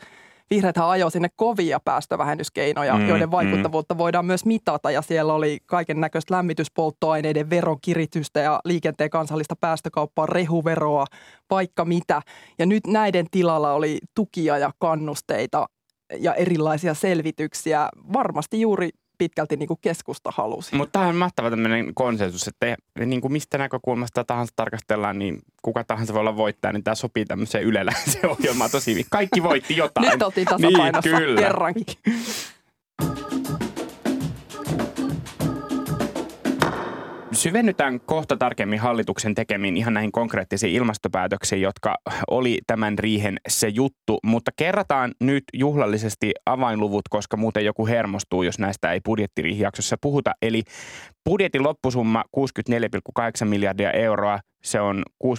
Vihreät 0.51 0.79
ajoi 0.79 1.11
sinne 1.11 1.29
kovia 1.37 1.81
päästövähennyskeinoja, 1.81 2.95
Mm, 2.95 3.01
mm, 3.01 3.09
joiden 3.09 3.29
mm. 3.29 3.33
vaikuttavuutta 3.33 3.99
voidaan 3.99 4.27
myös 4.27 4.45
mitata. 4.45 4.91
Ja 4.91 5.03
siellä 5.03 5.35
oli 5.35 5.59
kaiken 5.67 6.01
näköistä 6.01 6.35
lämmityspolttoaineiden 6.35 7.51
veronkiritystä 7.51 8.41
ja 8.41 8.61
liikenteen 8.65 9.11
kansallista 9.11 9.57
päästökauppaa, 9.57 10.27
rehuveroa, 10.27 11.05
vaikka 11.51 11.85
mitä. 11.85 12.23
Ja 12.59 12.67
nyt 12.67 12.87
näiden 12.87 13.27
tilalla 13.31 13.73
oli 13.73 13.99
tukia 14.15 14.59
ja 14.59 14.71
kannusteita 14.79 15.67
ja 16.19 16.35
erilaisia 16.35 16.95
selvityksiä. 16.95 17.89
Varmasti 18.13 18.61
juuri 18.61 18.91
pitkälti 19.19 19.57
niin 19.57 19.69
kuin 19.69 19.79
keskusta 19.83 20.31
halusi. 20.37 20.77
Mutta 20.77 20.93
tämä 20.93 21.09
on 21.09 21.17
mahtava 21.17 21.51
tämmöinen 21.51 21.95
konsensus, 21.95 22.49
että 22.49 22.77
niin 23.07 23.21
kuin 23.21 23.33
mistä 23.33 23.59
näkökulmasta 23.59 24.25
tahansa 24.25 24.53
tarkastellaan, 24.57 25.19
niin 25.19 25.43
kuka 25.63 25.85
tahansa 25.85 26.15
voi 26.15 26.21
olla 26.21 26.37
voittaja, 26.37 26.73
niin 26.73 26.85
tämä 26.85 26.95
sopii 26.95 27.25
tämmöiseen 27.25 27.65
yleläiseen 27.65 28.29
ohjelmaan 28.31 28.71
tosi 28.71 28.91
hyvin. 28.91 29.05
Kaikki 29.11 29.43
voitti 29.43 29.77
jotain. 29.77 30.09
Nyt 30.13 30.23
oltiin 30.23 30.47
tasapainossa 30.47 31.11
niin, 31.11 31.19
kyllä. 31.19 31.41
kerrankin. 31.41 31.97
Syvennytään 37.37 38.01
kohta 38.01 38.37
tarkemmin 38.37 38.79
hallituksen 38.79 39.35
tekemiin 39.35 39.77
ihan 39.77 39.95
näihin 39.95 40.13
konkreettisiin 40.13 40.75
ilmastopäätöksiin, 40.75 41.63
jotka 41.63 41.95
oli 42.31 42.59
tämän 42.67 42.99
riihen 42.99 43.37
se 43.49 43.69
juttu, 43.69 44.19
mutta 44.25 44.51
kerrataan 44.57 45.15
nyt 45.21 45.45
juhlallisesti 45.55 46.33
avainluvut, 46.47 47.03
koska 47.11 47.37
muuten 47.37 47.65
joku 47.65 47.87
hermostuu, 47.87 48.43
jos 48.43 48.59
näistä 48.59 48.93
ei 48.93 49.01
budjettiriihijaksossa 49.05 49.97
puhuta. 50.01 50.33
Eli 50.43 50.63
budjetin 51.25 51.63
loppusumma 51.63 52.25
64,8 52.37 53.45
miljardia 53.45 53.91
euroa, 53.91 54.39
se 54.65 54.81
on 54.81 55.03
6,9 55.25 55.33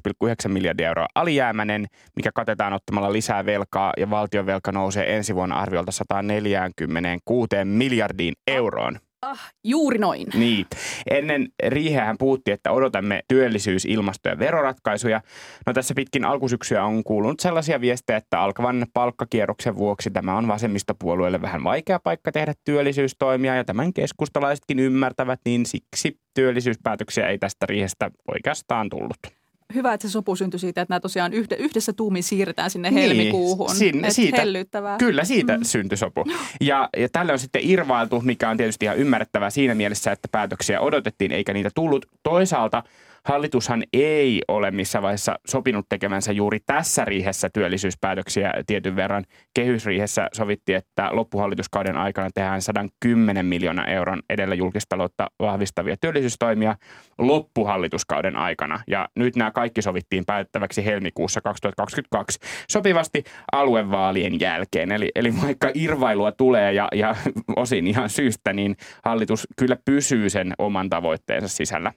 miljardia 0.48 0.88
euroa 0.88 1.08
alijäämäinen, 1.16 1.86
mikä 2.16 2.32
katetaan 2.36 2.74
ottamalla 2.74 3.14
lisää 3.14 3.46
velkaa 3.46 3.94
ja 3.98 4.10
valtionvelka 4.10 4.72
nousee 4.72 5.16
ensi 5.16 5.36
vuonna 5.36 5.60
arviolta 5.60 5.92
146 5.92 7.48
miljardiin 7.66 8.34
euroon. 8.48 9.00
Ah, 9.22 9.52
juuri 9.64 9.98
noin. 9.98 10.28
Niin. 10.34 10.66
Ennen 11.12 11.48
riiheähän 11.68 12.18
puhuttiin, 12.20 12.54
että 12.54 12.72
odotamme 12.72 13.24
työllisyys-, 13.28 13.86
ilmasto- 13.86 14.30
ja 14.30 14.40
veroratkaisuja. 14.40 15.22
No 15.68 15.74
tässä 15.74 15.94
pitkin 15.94 16.26
alkusyksyä 16.26 16.84
on 16.84 17.04
kuulunut 17.04 17.40
sellaisia 17.40 17.82
viestejä, 17.82 18.18
että 18.18 18.42
alkavan 18.42 18.86
palkkakierroksen 18.94 19.76
vuoksi 19.76 20.12
tämä 20.12 20.38
on 20.38 20.48
vasemmistopuolueelle 20.48 21.42
vähän 21.42 21.64
vaikea 21.64 22.00
paikka 22.00 22.32
tehdä 22.32 22.54
työllisyystoimia 22.66 23.56
ja 23.56 23.64
tämän 23.64 23.94
keskustalaisetkin 23.94 24.80
ymmärtävät, 24.80 25.40
niin 25.46 25.66
siksi 25.66 26.20
työllisyyspäätöksiä 26.34 27.28
ei 27.28 27.38
tästä 27.38 27.66
riihestä 27.66 28.12
oikeastaan 28.28 28.90
tullut. 28.90 29.37
Hyvä, 29.76 29.94
että 29.94 30.08
se 30.08 30.12
sopu 30.12 30.36
syntyi 30.36 30.60
siitä, 30.60 30.82
että 30.82 30.92
nämä 30.94 31.00
tosiaan 31.00 31.34
yhde, 31.34 31.56
yhdessä 31.56 31.94
tuumin 31.94 32.24
siirretään 32.24 32.70
sinne 32.70 32.90
Niin, 32.92 33.02
helmikuuhun. 33.02 33.76
sinne- 33.76 34.12
siitä- 34.12 34.38
Hellyttävää. 34.38 34.98
Kyllä, 34.98 35.24
siitä 35.24 35.58
mm. 35.58 35.64
syntyi 35.64 35.98
sopu. 35.98 36.26
Ja, 36.62 36.90
ja 36.98 37.10
tälle 37.12 37.32
on 37.34 37.40
sitten 37.40 37.62
irvailtu, 37.66 38.22
mikä 38.22 38.50
on 38.50 38.58
tietysti 38.58 38.86
ihan 38.86 38.98
ymmärrettävää 38.98 39.50
siinä 39.50 39.76
mielessä, 39.76 40.12
että 40.12 40.28
päätöksiä 40.32 40.82
odotettiin 40.82 41.32
eikä 41.32 41.54
niitä 41.54 41.70
tullut. 41.76 42.06
Toisaalta 42.24 42.84
hallitushan 43.28 43.84
ei 43.94 44.42
ole 44.48 44.72
missään 44.72 45.04
vaiheessa 45.04 45.40
sopinut 45.48 45.86
tekemänsä 45.90 46.32
juuri 46.32 46.60
tässä 46.66 47.06
riihessä 47.06 47.50
työllisyyspäätöksiä 47.54 48.54
tietyn 48.68 48.96
verran. 48.96 49.24
Kehysriihessä 49.54 50.30
sovittiin, 50.34 50.78
että 50.78 51.10
loppuhallituskauden 51.12 51.98
aikana 51.98 52.30
tehdään 52.34 52.62
110 52.62 53.46
miljoonaa 53.46 53.86
euron 53.86 54.22
edellä 54.30 54.56
julkistaloutta 54.56 55.28
vahvistavia 55.40 55.98
työllisyystoimia 56.02 56.76
loppuhallituskauden 57.18 58.36
aikana. 58.36 58.80
Ja 58.88 59.08
nyt 59.16 59.36
nämä 59.36 59.52
kaikki 59.52 59.82
sovittiin 59.82 60.26
päättäväksi 60.26 60.86
helmikuussa 60.86 61.42
2022 61.42 62.40
sopivasti 62.70 63.24
aluevaalien 63.52 64.40
jälkeen. 64.40 64.92
Eli, 64.92 65.12
eli 65.16 65.34
vaikka 65.42 65.72
irvailua 65.74 66.32
tulee 66.32 66.74
ja, 66.74 66.88
ja 66.96 67.16
osin 67.56 67.88
ihan 67.88 68.10
syystä, 68.10 68.54
niin 68.54 68.76
hallitus 69.06 69.48
kyllä 69.58 69.78
pysyy 69.86 70.30
sen 70.30 70.54
oman 70.60 70.90
tavoitteensa 70.90 71.48
sisällä. 71.48 71.92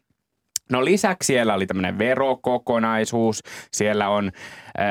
No 0.70 0.84
lisäksi 0.84 1.26
siellä 1.26 1.54
oli 1.54 1.66
tämmöinen 1.66 1.98
verokokonaisuus. 1.98 3.42
Siellä 3.72 4.08
on 4.08 4.26
äh, 4.26 4.84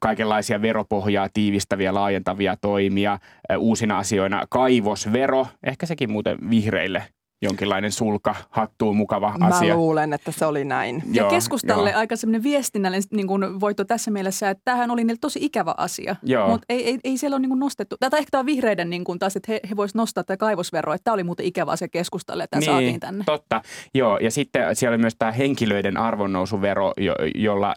kaikenlaisia 0.00 0.62
veropohjaa 0.62 1.28
tiivistäviä, 1.34 1.94
laajentavia 1.94 2.56
toimia. 2.56 3.12
Äh, 3.12 3.58
uusina 3.58 3.98
asioina 3.98 4.44
kaivosvero, 4.50 5.46
ehkä 5.62 5.86
sekin 5.86 6.12
muuten 6.12 6.38
vihreille 6.50 7.02
jonkinlainen 7.42 7.92
sulka, 7.92 8.34
hattuun 8.50 8.96
mukava 8.96 9.34
asia. 9.40 9.68
Mä 9.68 9.80
luulen, 9.80 10.12
että 10.12 10.32
se 10.32 10.46
oli 10.46 10.64
näin. 10.64 11.02
Ja 11.06 11.22
Joo, 11.22 11.30
keskustalle 11.30 11.90
joo. 11.90 11.98
aika 11.98 12.16
semmoinen 12.16 12.42
viestinnällinen 12.42 13.02
niin 13.10 13.26
kuin 13.26 13.60
voitto 13.60 13.84
tässä 13.84 14.10
mielessä, 14.10 14.50
että 14.50 14.62
tämähän 14.64 14.90
oli 14.90 15.04
niille 15.04 15.18
tosi 15.20 15.38
ikävä 15.42 15.74
asia. 15.76 16.16
Mutta 16.48 16.64
ei, 16.68 16.84
ei, 16.88 16.98
ei 17.04 17.16
siellä 17.18 17.34
ole 17.34 17.40
niin 17.40 17.50
kuin 17.50 17.60
nostettu. 17.60 17.96
Tätä 18.00 18.16
ehkä 18.16 18.30
tämä 18.30 18.40
on 18.40 18.46
vihreiden 18.46 18.90
niin 18.90 19.04
kuin 19.04 19.18
taas, 19.18 19.36
että 19.36 19.52
he, 19.52 19.60
he 19.70 19.76
voisivat 19.76 19.98
nostaa 19.98 20.24
tätä 20.24 20.36
kaivosveroa, 20.36 20.94
että 20.94 21.04
tämä 21.04 21.14
oli 21.14 21.24
muuten 21.24 21.46
ikävä 21.46 21.70
asia 21.70 21.88
keskustalle, 21.88 22.44
että 22.44 22.60
tämä 22.60 22.60
niin, 22.60 22.70
saatiin 22.70 23.00
tänne. 23.00 23.24
totta. 23.24 23.62
Joo, 23.94 24.18
ja 24.18 24.30
sitten 24.30 24.76
siellä 24.76 24.94
oli 24.94 25.00
myös 25.00 25.16
tämä 25.18 25.32
henkilöiden 25.32 25.96
arvonnousuvero, 25.96 26.92
jo, 26.96 27.14
jolla 27.34 27.74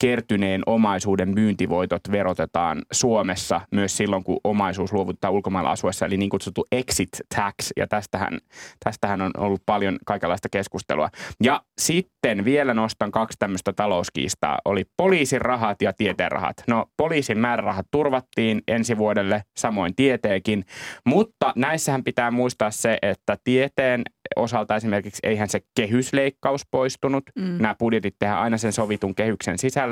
kertyneen 0.00 0.62
omaisuuden 0.66 1.28
myyntivoitot 1.34 2.00
verotetaan 2.12 2.82
Suomessa 2.92 3.60
myös 3.70 3.96
silloin, 3.96 4.24
kun 4.24 4.40
omaisuus 4.44 4.92
luovutetaan 4.92 5.34
ulkomailla 5.34 5.70
asuessa, 5.70 6.06
eli 6.06 6.16
niin 6.16 6.30
kutsuttu 6.30 6.66
exit 6.72 7.08
tax, 7.36 7.54
ja 7.76 7.86
tästähän, 7.86 8.38
tästähän 8.84 9.20
on 9.20 9.30
ollut 9.38 9.62
paljon 9.66 9.98
kaikenlaista 10.06 10.48
keskustelua. 10.48 11.08
Ja 11.42 11.62
sitten 11.78 12.44
vielä 12.44 12.74
nostan 12.74 13.10
kaksi 13.10 13.38
tämmöistä 13.38 13.72
talouskiistaa, 13.72 14.58
oli 14.64 14.84
poliisin 14.96 15.40
rahat 15.40 15.82
ja 15.82 15.92
tieteen 15.92 16.32
rahat. 16.32 16.56
No 16.68 16.86
poliisin 16.96 17.38
määrärahat 17.38 17.86
turvattiin 17.90 18.62
ensi 18.68 18.98
vuodelle, 18.98 19.42
samoin 19.56 19.96
tieteenkin, 19.96 20.64
mutta 21.06 21.52
näissähän 21.56 22.04
pitää 22.04 22.30
muistaa 22.30 22.70
se, 22.70 22.98
että 23.02 23.36
tieteen 23.44 24.02
osalta 24.36 24.76
esimerkiksi 24.76 25.20
eihän 25.22 25.48
se 25.48 25.60
kehysleikkaus 25.76 26.62
poistunut. 26.70 27.24
Mm. 27.34 27.58
Nämä 27.62 27.74
budjetit 27.78 28.14
tehdään 28.18 28.40
aina 28.40 28.58
sen 28.58 28.72
sovitun 28.72 29.14
kehyksen 29.14 29.58
sisällä 29.58 29.85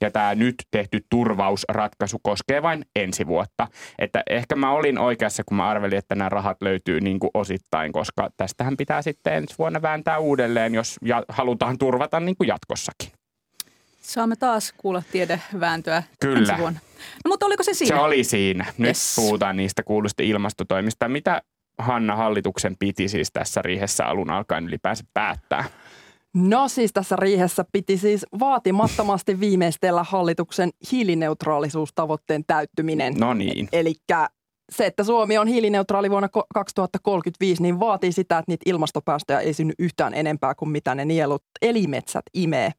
ja 0.00 0.10
tämä 0.10 0.34
nyt 0.34 0.54
tehty 0.70 1.00
turvausratkaisu 1.10 2.18
koskee 2.22 2.62
vain 2.62 2.84
ensi 2.96 3.26
vuotta. 3.26 3.68
Että 3.98 4.22
ehkä 4.30 4.56
mä 4.56 4.70
olin 4.72 4.98
oikeassa, 4.98 5.42
kun 5.44 5.56
mä 5.56 5.68
arvelin, 5.68 5.98
että 5.98 6.14
nämä 6.14 6.28
rahat 6.28 6.56
löytyy 6.62 7.00
niin 7.00 7.18
kuin 7.18 7.30
osittain, 7.34 7.92
koska 7.92 8.30
tästähän 8.36 8.76
pitää 8.76 9.02
sitten 9.02 9.34
ensi 9.34 9.54
vuonna 9.58 9.82
vääntää 9.82 10.18
uudelleen, 10.18 10.74
jos 10.74 10.96
ja 11.02 11.22
halutaan 11.28 11.78
turvata 11.78 12.20
niin 12.20 12.36
kuin 12.36 12.48
jatkossakin. 12.48 13.08
Saamme 14.00 14.36
taas 14.36 14.74
kuulla 14.76 15.02
tiedevääntöä 15.12 16.02
Kyllä. 16.20 16.38
ensi 16.38 16.52
vuonna. 16.58 16.80
No 17.24 17.28
mutta 17.28 17.46
oliko 17.46 17.62
se 17.62 17.74
siinä? 17.74 17.96
Se 17.96 18.02
oli 18.02 18.24
siinä. 18.24 18.64
Nyt 18.78 18.88
Yes. 18.88 19.12
puhutaan 19.16 19.56
niistä 19.56 19.82
kuuluista 19.82 20.22
ilmastotoimista. 20.22 21.08
Mitä 21.08 21.42
Hanna 21.78 22.16
hallituksen 22.16 22.76
piti 22.78 23.08
siis 23.08 23.28
tässä 23.32 23.62
riihessä 23.62 24.06
alun 24.06 24.30
alkaen 24.30 24.64
ylipäänsä 24.64 25.04
päättää? 25.14 25.64
No 26.34 26.68
siis 26.68 26.92
tässä 26.92 27.16
riihessä 27.16 27.64
piti 27.72 27.98
siis 27.98 28.26
vaatimattomasti 28.40 29.40
viimeistellä 29.40 30.02
hallituksen 30.02 30.70
hiilineutraalisuustavoitteen 30.92 32.44
täyttyminen. 32.46 33.14
No 33.14 33.34
niin. 33.34 33.68
Eli 33.72 33.94
se, 34.72 34.86
että 34.86 35.04
Suomi 35.04 35.38
on 35.38 35.46
hiilineutraali 35.46 36.10
vuonna 36.10 36.28
ko- 36.38 36.46
2035, 36.54 37.62
niin 37.62 37.80
vaatii 37.80 38.12
sitä, 38.12 38.38
että 38.38 38.52
niitä 38.52 38.70
ilmastopäästöjä 38.70 39.40
ei 39.40 39.54
synny 39.54 39.72
yhtään 39.78 40.14
enempää 40.14 40.54
kuin 40.54 40.68
mitä 40.68 40.94
ne 40.94 41.04
nielut 41.04 41.42
elimetsät 41.62 42.24
imee. 42.34 42.72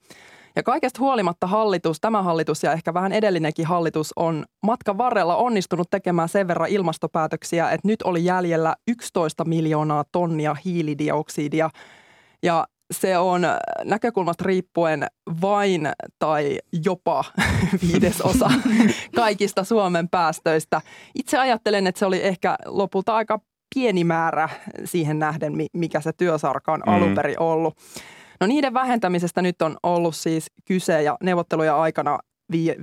Ja 0.56 0.64
kaikesta 0.64 1.00
huolimatta 1.00 1.48
hallitus, 1.48 1.98
tämä 2.02 2.24
hallitus 2.24 2.64
ja 2.64 2.74
ehkä 2.74 2.94
vähän 2.94 3.12
edellinenkin 3.12 3.66
hallitus 3.66 4.14
on 4.16 4.46
matkan 4.64 4.98
varrella 4.98 5.36
onnistunut 5.36 5.90
tekemään 5.90 6.30
sen 6.30 6.48
verran 6.48 6.70
ilmastopäätöksiä, 6.70 7.72
että 7.72 7.88
nyt 7.88 8.02
oli 8.02 8.26
jäljellä 8.26 8.76
11 8.88 9.46
miljoonaa 9.46 10.04
tonnia 10.12 10.56
hiilidioksidia. 10.66 11.70
Ja 12.44 12.68
se 12.92 13.18
on 13.18 13.42
näkökulmasta 13.84 14.44
riippuen 14.48 15.08
vain 15.42 15.89
tai 16.20 16.60
jopa 16.86 17.24
viidesosa 17.92 18.51
kaikista 19.15 19.63
Suomen 19.63 20.10
päästöistä. 20.10 20.82
Itse 21.15 21.38
ajattelen, 21.38 21.88
että 21.88 22.00
se 22.00 22.06
oli 22.06 22.24
ehkä 22.24 22.56
lopulta 22.65 23.15
aika 23.15 23.39
pieni 23.75 24.04
määrä 24.04 24.50
siihen 24.86 25.20
nähden, 25.20 25.58
mi- 25.58 25.68
mikä 25.74 26.01
se 26.01 26.12
työsarka 26.18 26.74
on 26.74 26.84
Mm. 26.88 26.94
alun 26.94 27.15
perin 27.15 27.39
ollut. 27.39 27.77
No 28.42 28.48
niiden 28.48 28.74
vähentämisestä 28.74 29.42
nyt 29.42 29.62
on 29.62 29.77
ollut 29.84 30.15
siis 30.15 30.51
kyse 30.65 31.01
ja 31.04 31.18
neuvotteluja 31.24 31.82
aikana 31.82 32.20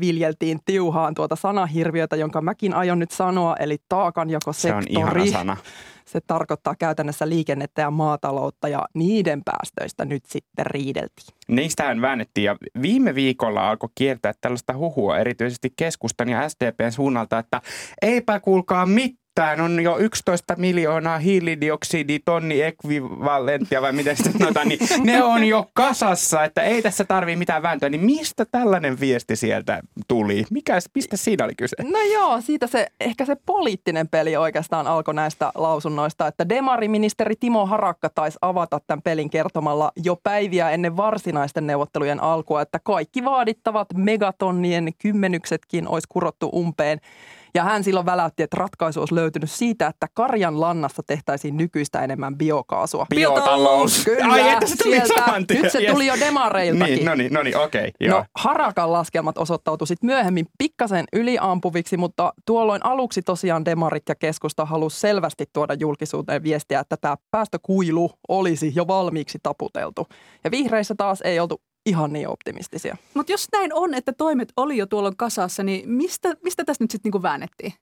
viljeltiin 0.00 0.58
tiuhaan 0.64 1.14
tuota 1.14 1.36
sanahirviötä, 1.36 2.16
jonka 2.16 2.40
mäkin 2.40 2.74
aion 2.74 2.98
nyt 2.98 3.10
sanoa, 3.10 3.56
eli 3.56 3.76
Se 3.76 3.82
taakanjakosektori. 3.88 4.96
on 4.96 4.98
ihana 5.20 5.26
sana. 5.26 5.56
Se 6.04 6.20
tarkoittaa 6.26 6.74
käytännössä 6.78 7.28
liikennettä 7.28 7.82
ja 7.82 7.90
maataloutta 7.90 8.68
ja 8.68 8.84
niiden 8.94 9.42
päästöistä 9.44 10.04
nyt 10.04 10.24
sitten 10.26 10.66
riideltiin. 10.66 11.36
Niistähän 11.48 12.00
väännettiin 12.00 12.44
ja 12.44 12.56
viime 12.82 13.14
viikolla 13.14 13.70
alkoi 13.70 13.88
kiertää 13.94 14.32
tällaista 14.40 14.76
huhua 14.76 15.18
erityisesti 15.18 15.72
keskustan 15.76 16.28
ja 16.28 16.48
SDPn 16.48 16.92
suunnalta, 16.92 17.38
että 17.38 17.60
eipä 18.02 18.40
kuulkaa 18.40 18.86
mitään 18.86 19.21
mitään. 19.32 19.60
On 19.60 19.82
jo 19.82 19.98
11 19.98 20.54
miljoonaa 20.56 21.18
hiilidioksiditonni 21.18 22.62
ekvivalenttia 22.62 23.82
vai 23.82 23.92
miten 23.92 24.16
sitä 24.16 24.30
sanotaan, 24.38 24.68
niin 24.68 24.78
ne 25.04 25.22
on 25.22 25.44
jo 25.44 25.70
kasassa, 25.74 26.44
että 26.44 26.62
ei 26.62 26.82
tässä 26.82 27.04
tarvii 27.04 27.36
mitään 27.36 27.62
vääntöä. 27.62 27.88
Niin 27.88 28.04
mistä 28.04 28.44
tällainen 28.50 29.00
viesti 29.00 29.36
sieltä 29.36 29.80
tuli? 30.08 30.44
Mikä, 30.50 30.78
mistä 30.94 31.16
siinä 31.16 31.44
oli 31.44 31.54
kyse? 31.54 31.76
No 31.82 31.98
joo, 32.12 32.40
siitä 32.40 32.66
se, 32.66 32.86
ehkä 33.00 33.24
se 33.24 33.36
poliittinen 33.46 34.08
peli 34.08 34.36
oikeastaan 34.36 34.86
alkoi 34.86 35.14
näistä 35.14 35.52
lausunnoista, 35.54 36.26
että 36.26 36.48
demariministeri 36.48 37.34
Timo 37.40 37.66
Harakka 37.66 38.10
taisi 38.14 38.38
avata 38.42 38.80
tämän 38.86 39.02
pelin 39.02 39.30
kertomalla 39.30 39.92
jo 40.04 40.16
päiviä 40.22 40.70
ennen 40.70 40.96
varsinaisten 40.96 41.66
neuvottelujen 41.66 42.22
alkua, 42.22 42.62
että 42.62 42.78
kaikki 42.84 43.24
vaadittavat 43.24 43.88
megatonnien 43.94 44.90
kymmenyksetkin 45.02 45.88
olisi 45.88 46.06
kurottu 46.08 46.50
umpeen. 46.54 47.00
Ja 47.54 47.64
hän 47.64 47.84
silloin 47.84 48.06
väläytti, 48.06 48.42
että 48.42 48.56
ratkaisu 48.56 49.00
olisi 49.00 49.14
löytynyt 49.14 49.50
siitä, 49.50 49.86
että 49.86 50.06
karjan 50.14 50.60
lannasta 50.60 51.02
tehtäisiin 51.06 51.56
nykyistä 51.56 52.00
enemmän 52.04 52.36
biokaasua. 52.38 53.06
Biotalous. 53.10 54.04
Kyllä, 54.04 54.32
Ai, 54.32 54.48
että 54.48 54.66
se 54.66 54.76
tuli 54.76 55.00
sieltä. 55.06 55.38
Nyt 55.38 55.72
se 55.72 55.78
Yes. 55.78 55.92
tuli 55.92 56.06
jo 56.06 56.14
demareiltakin. 56.20 56.94
Niin, 56.94 57.06
no 57.06 57.14
niin, 57.14 57.32
no 57.32 57.42
niin 57.42 57.56
okei, 57.56 57.92
joo. 58.00 58.18
No 58.18 58.24
Harakan 58.36 58.92
laskelmat 58.92 59.38
osoittautui 59.38 59.86
sitten 59.86 60.06
myöhemmin 60.06 60.46
pikkasen 60.58 61.04
yliampuviksi, 61.12 61.96
mutta 61.96 62.32
tuolloin 62.46 62.86
aluksi 62.86 63.22
tosiaan 63.22 63.64
demarit 63.64 64.02
ja 64.08 64.14
keskusta 64.14 64.64
halusi 64.64 65.00
selvästi 65.00 65.44
tuoda 65.52 65.74
julkisuuteen 65.74 66.42
viestiä, 66.42 66.80
että 66.80 66.96
tämä 66.96 67.16
päästökuilu 67.30 68.10
olisi 68.28 68.72
jo 68.76 68.86
valmiiksi 68.86 69.38
taputeltu. 69.42 70.06
Ja 70.44 70.50
vihreissä 70.50 70.94
taas 70.98 71.20
ei 71.20 71.40
oltu 71.40 71.60
ihan 71.86 72.12
niin 72.12 72.28
optimistisia. 72.28 72.96
Mutta 73.14 73.32
jos 73.32 73.48
näin 73.52 73.74
on, 73.74 73.94
että 73.94 74.12
toimet 74.12 74.52
oli 74.56 74.76
jo 74.76 74.86
tuolloin 74.86 75.16
kasassa, 75.16 75.62
niin 75.62 75.88
mistä, 75.88 76.36
mistä 76.44 76.64
tässä 76.64 76.84
nyt 76.84 76.90
sitten 76.90 77.08
niinku 77.08 77.22
väännettiin? 77.22 77.72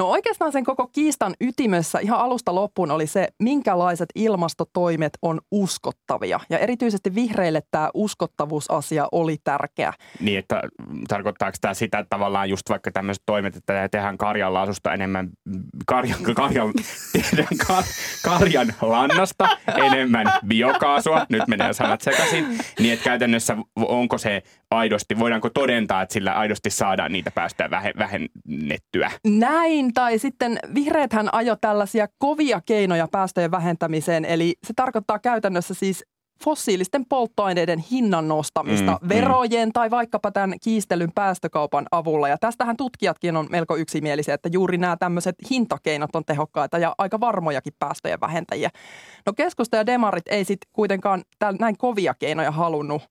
No 0.00 0.10
oikeastaan 0.10 0.52
sen 0.52 0.64
koko 0.64 0.86
kiistan 0.86 1.34
ytimessä 1.40 1.98
ihan 1.98 2.20
alusta 2.20 2.54
loppuun 2.54 2.90
oli 2.90 3.06
se, 3.06 3.28
minkälaiset 3.42 4.08
ilmastotoimet 4.14 5.12
on 5.22 5.40
uskottavia. 5.50 6.40
Ja 6.50 6.58
erityisesti 6.58 7.14
vihreille 7.14 7.62
tämä 7.70 7.90
uskottavuusasia 7.94 9.08
oli 9.12 9.36
tärkeä. 9.44 9.92
Niin, 10.20 10.38
että 10.38 10.62
tarkoittaako 11.08 11.56
tämä 11.60 11.74
sitä, 11.74 11.98
että 11.98 12.10
tavallaan 12.10 12.50
just 12.50 12.70
vaikka 12.70 12.90
tämmöiset 12.90 13.22
toimet, 13.26 13.56
että 13.56 13.88
tehdään 13.88 14.18
karjanlaasusta 14.18 14.92
enemmän, 14.92 15.30
karjan, 15.86 16.18
karjan, 16.34 16.72
tehdään 17.12 17.56
kar, 17.66 17.84
karjan 18.24 18.74
lannasta 18.80 19.48
enemmän 19.76 20.26
biokaasua, 20.46 21.26
nyt 21.28 21.48
menee 21.48 21.72
sanat 21.72 22.00
sekaisin, 22.00 22.58
niin 22.78 22.92
että 22.92 23.04
käytännössä 23.04 23.56
onko 23.76 24.18
se 24.18 24.42
aidosti, 24.70 25.18
voidaanko 25.18 25.50
todentaa, 25.50 26.02
että 26.02 26.12
sillä 26.12 26.32
aidosti 26.32 26.70
saadaan 26.70 27.12
niitä 27.12 27.30
päästöjä 27.30 27.70
vähe- 27.70 27.98
vähennettyä? 27.98 29.10
Näin, 29.26 29.94
tai 29.94 30.18
sitten 30.18 30.58
vihreäthän 30.74 31.34
ajo 31.34 31.56
tällaisia 31.60 32.08
kovia 32.18 32.60
keinoja 32.66 33.08
päästöjen 33.08 33.50
vähentämiseen, 33.50 34.24
eli 34.24 34.54
se 34.66 34.72
tarkoittaa 34.76 35.18
käytännössä 35.18 35.74
siis 35.74 36.04
fossiilisten 36.44 37.06
polttoaineiden 37.06 37.78
hinnan 37.78 38.28
nostamista 38.28 38.92
Mm, 38.92 38.98
mm, 39.00 39.02
mm. 39.02 39.08
verojen 39.08 39.72
tai 39.72 39.90
vaikkapa 39.90 40.30
tämän 40.30 40.54
kiistelyn 40.62 41.12
päästökaupan 41.14 41.86
avulla. 41.90 42.28
Ja 42.28 42.38
tästähän 42.38 42.76
tutkijatkin 42.76 43.36
on 43.36 43.46
melko 43.50 43.76
yksimielisiä, 43.76 44.34
että 44.34 44.48
juuri 44.52 44.78
nämä 44.78 44.96
tämmöiset 44.96 45.34
hintakeinot 45.50 46.16
on 46.16 46.24
tehokkaita 46.24 46.78
ja 46.78 46.94
aika 46.98 47.20
varmojakin 47.20 47.72
päästöjen 47.78 48.20
vähentäjiä. 48.20 48.70
No 49.26 49.32
keskusta 49.32 49.76
ja 49.76 49.86
demarit 49.86 50.28
ei 50.28 50.44
sitten 50.44 50.70
kuitenkaan 50.72 51.22
näin 51.58 51.76
kovia 51.78 52.14
keinoja 52.14 52.50
halunnut 52.50 53.02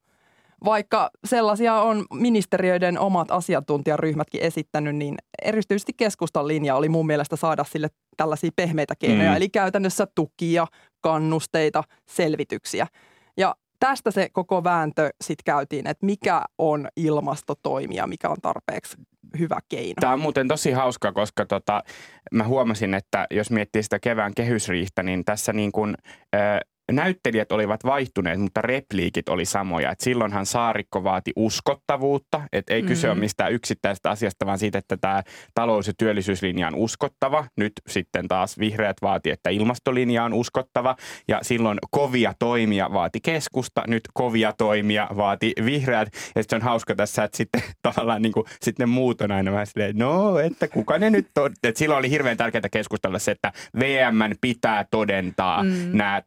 vaikka 0.66 1.10
sellaisia 1.26 1.74
on 1.74 2.06
ministeriöiden 2.14 3.00
omat 3.00 3.32
asiantuntijaryhmätkin 3.32 4.42
esittänyt, 4.42 4.96
niin 4.96 5.16
erityisesti 5.44 5.92
keskustan 5.98 6.48
linja 6.48 6.76
oli 6.76 6.90
mun 6.90 7.06
mielestä 7.08 7.36
saada 7.36 7.64
sille 7.64 7.88
tällaisia 8.18 8.52
pehmeitä 8.56 8.94
keinoja, 9.00 9.30
Mm. 9.30 9.36
eli 9.36 9.50
käytännössä 9.50 10.08
tukia, 10.16 10.66
kannusteita, 11.02 11.84
selvityksiä. 12.10 12.88
Ja 13.38 13.56
tästä 13.80 14.12
se 14.12 14.30
koko 14.34 14.64
vääntö 14.64 15.10
sitten 15.24 15.44
käytiin, 15.46 15.88
että 15.88 16.06
mikä 16.06 16.42
on 16.58 16.88
ilmastotoimia, 16.96 18.08
mikä 18.08 18.30
on 18.30 18.38
tarpeeksi 18.42 18.98
hyvä 19.40 19.60
keino. 19.70 19.94
Tämä 20.02 20.14
on 20.14 20.20
muuten 20.20 20.48
tosi 20.48 20.72
hauska, 20.72 21.12
koska 21.12 21.46
tota, 21.46 21.84
mä 22.32 22.44
huomasin, 22.44 22.94
että 22.94 23.28
jos 23.32 23.52
miettii 23.52 23.84
sitä 23.84 24.00
kevään 24.00 24.34
kehysriihtä, 24.36 25.04
niin 25.04 25.26
tässä 25.26 25.54
niin 25.54 25.72
kuin, 25.72 25.96
ö, 26.36 26.38
näyttelijät 26.92 27.52
olivat 27.52 27.84
vaihtuneet, 27.86 28.40
mutta 28.40 28.62
repliikit 28.62 29.30
oli 29.30 29.46
samoja. 29.46 29.92
Et 29.92 30.00
silloinhan 30.00 30.46
Saarikko 30.46 31.04
vaati 31.04 31.32
uskottavuutta, 31.36 32.42
että 32.54 32.74
ei 32.74 32.82
kyse 32.84 33.08
Mm. 33.08 33.12
ole 33.12 33.20
mistään 33.20 33.52
yksittäisestä 33.54 34.10
asiasta, 34.10 34.46
vaan 34.46 34.60
siitä, 34.60 34.78
että 34.78 34.98
tämä 34.98 35.24
talous- 35.54 35.88
ja 35.88 35.94
työllisyyslinja 35.98 36.68
on 36.68 36.76
uskottava. 36.76 37.46
Nyt 37.58 37.74
sitten 37.88 38.28
taas 38.28 38.60
vihreät 38.60 38.98
vaati, 39.02 39.30
että 39.32 39.50
ilmastolinja 39.50 40.24
on 40.24 40.34
uskottava. 40.34 40.96
Ja 41.28 41.40
silloin 41.42 41.78
kovia 41.92 42.34
toimia 42.40 42.94
vaati 42.94 43.20
keskusta, 43.24 43.84
nyt 43.88 44.04
kovia 44.14 44.54
toimia 44.58 45.08
vaati 45.18 45.54
vihreät. 45.66 46.08
Ja 46.14 46.44
sitten 46.44 46.46
se 46.50 46.56
on 46.56 46.62
hauska 46.62 46.96
tässä, 46.96 47.24
että 47.24 47.38
sitten 47.38 47.62
tavallaan 47.84 48.22
niin 48.22 48.32
kuin, 48.32 48.46
sitten 48.62 48.90
ne 48.90 48.94
muut 48.94 49.22
on 49.22 49.32
aina 49.32 49.52
vähän 49.52 49.68
silleen, 49.68 49.98
no, 49.98 50.40
että 50.40 50.68
kuka 50.68 50.98
ne 50.98 51.10
nyt 51.10 51.28
on. 51.38 51.52
Että 51.64 51.80
silloin 51.80 52.00
oli 52.00 52.10
hirveän 52.10 52.38
tärkeää 52.38 52.62
keskustella 52.72 53.20
se, 53.20 53.32
että 53.32 53.52
VMn 53.80 54.36
pitää 54.42 54.86
todentaa 54.92 55.64
Mm. 55.64 55.70
nämä 55.98 56.22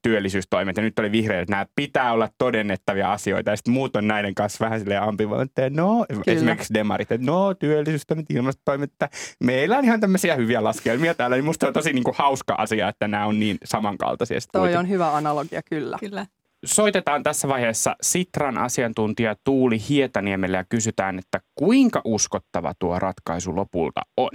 työllisyystoimet. 0.52 0.76
Ja 0.76 0.82
nyt 0.82 0.98
oli 0.98 1.12
vihreät, 1.12 1.42
että 1.42 1.52
nämä 1.52 1.66
pitää 1.76 2.12
olla 2.12 2.28
todennettavia 2.38 3.12
asioita. 3.12 3.50
Ja 3.50 3.56
sitten 3.56 3.74
muut 3.74 3.96
on 3.96 4.08
näiden 4.08 4.34
kanssa 4.34 4.64
vähän 4.64 4.80
silleen 4.80 5.02
ambivalentteja. 5.02 5.70
No, 5.70 6.06
Kyllä. 6.08 6.22
esimerkiksi 6.26 6.74
demarit, 6.74 7.12
että 7.12 7.26
no, 7.26 7.54
työllisyystoimet, 7.54 8.26
ilmastotoimet, 8.30 8.92
että 8.92 9.08
meillä 9.40 9.78
on 9.78 9.84
ihan 9.84 10.00
tämmöisiä 10.00 10.36
hyviä 10.36 10.64
laskelmia 10.64 11.14
täällä. 11.14 11.36
Niin 11.36 11.44
musta 11.44 11.66
on 11.66 11.72
tosi 11.72 11.92
niin 11.92 12.04
kuin 12.04 12.16
hauska 12.18 12.54
asia, 12.54 12.88
että 12.88 13.08
nämä 13.08 13.26
on 13.26 13.40
niin 13.40 13.58
samankaltaisia. 13.64 14.38
Toi 14.52 14.60
kuitenkin. 14.60 14.78
on 14.78 14.88
hyvä 14.88 15.16
analogia, 15.16 15.62
kyllä. 15.62 15.96
Kyllä. 16.00 16.26
Soitetaan 16.64 17.22
tässä 17.22 17.48
vaiheessa 17.48 17.96
Sitran 18.02 18.58
asiantuntija 18.58 19.36
Tuuli 19.44 19.78
Hietaniemelle 19.88 20.56
ja 20.56 20.64
kysytään, 20.64 21.18
että 21.18 21.40
kuinka 21.54 22.00
uskottava 22.04 22.72
tuo 22.78 22.98
ratkaisu 22.98 23.56
lopulta 23.56 24.00
on. 24.16 24.30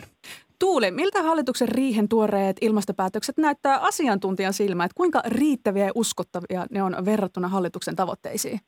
Tuuli, 0.59 0.91
miltä 0.91 1.23
hallituksen 1.23 1.67
riihen 1.67 2.09
tuoreet 2.09 2.57
ilmastopäätökset 2.61 3.37
näyttää 3.37 3.77
asiantuntijan 3.77 4.53
silmään, 4.53 4.85
että 4.85 4.97
kuinka 4.97 5.21
riittäviä 5.27 5.85
ja 5.85 5.91
uskottavia 5.95 6.65
ne 6.71 6.83
on 6.83 6.95
verrattuna 7.05 7.47
hallituksen 7.47 7.95
tavoitteisiin? 7.95 8.59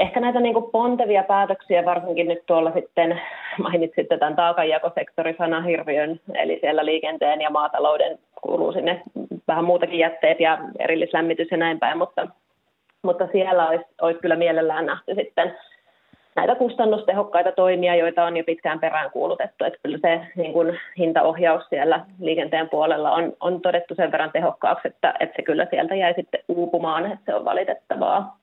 Ehkä 0.00 0.20
näitä 0.20 0.40
niin 0.40 0.54
kuin 0.54 0.70
pontevia 0.70 1.22
päätöksiä, 1.22 1.84
varsinkin 1.84 2.28
nyt 2.28 2.46
tuolla 2.46 2.72
sitten 2.72 3.20
mainitsitte 3.58 4.18
tämän 4.18 4.36
taakanjakosektorisana-hirviön, 4.36 6.20
eli 6.34 6.58
siellä 6.60 6.84
liikenteen 6.84 7.40
ja 7.40 7.50
maatalouden 7.50 8.18
kuuluu 8.42 8.72
sinne 8.72 9.02
vähän 9.48 9.64
muutakin 9.64 9.98
jätteet 9.98 10.40
ja 10.40 10.58
erillislämmitys 10.78 11.50
ja 11.50 11.56
näin 11.56 11.78
päin, 11.78 11.98
mutta, 11.98 12.28
mutta 13.02 13.28
siellä 13.32 13.68
olisi, 13.68 13.84
olisi 14.00 14.20
kyllä 14.20 14.36
mielellään 14.36 14.86
nähty 14.86 15.14
sitten 15.14 15.56
näitä 16.36 16.54
kustannustehokkaita 16.54 17.52
toimia, 17.52 17.96
joita 17.96 18.24
on 18.24 18.36
jo 18.36 18.44
pitkään 18.44 18.80
perään 18.80 19.10
kuulutettu. 19.10 19.64
Että 19.64 19.78
kyllä 19.82 19.98
se 20.02 20.26
niin 20.36 20.52
kuin 20.52 20.78
hintaohjaus 20.98 21.64
siellä 21.68 22.06
liikenteen 22.20 22.68
puolella 22.68 23.10
on, 23.10 23.32
on 23.40 23.60
todettu 23.60 23.94
sen 23.94 24.12
verran 24.12 24.32
tehokkaaksi, 24.32 24.88
että, 24.88 25.14
että 25.20 25.36
se 25.36 25.42
kyllä 25.42 25.66
sieltä 25.70 25.94
jäi 25.94 26.14
sitten 26.14 26.40
uupumaan, 26.48 27.12
että 27.12 27.24
se 27.26 27.34
on 27.34 27.44
valitettavaa. 27.44 28.38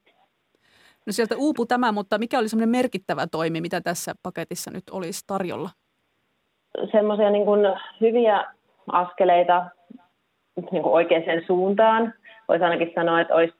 No 1.06 1.12
sieltä 1.12 1.34
uupuu 1.38 1.66
tämä, 1.66 1.92
mutta 1.92 2.18
mikä 2.18 2.38
oli 2.38 2.48
semmoinen 2.48 2.68
merkittävä 2.68 3.26
toimi, 3.26 3.60
mitä 3.60 3.80
tässä 3.80 4.12
paketissa 4.22 4.70
nyt 4.70 4.84
olisi 4.90 5.24
tarjolla? 5.26 5.70
semmoisia 6.92 7.30
niin 7.30 7.44
kuin 7.44 7.60
hyviä 8.00 8.44
askeleita 8.92 9.66
niin 10.56 10.82
kuin 10.82 10.94
oikeaan 10.94 11.42
suuntaan. 11.46 12.14
Voisi 12.48 12.64
ainakin 12.64 12.92
sanoa, 12.94 13.20
että 13.20 13.34
olisi 13.34 13.54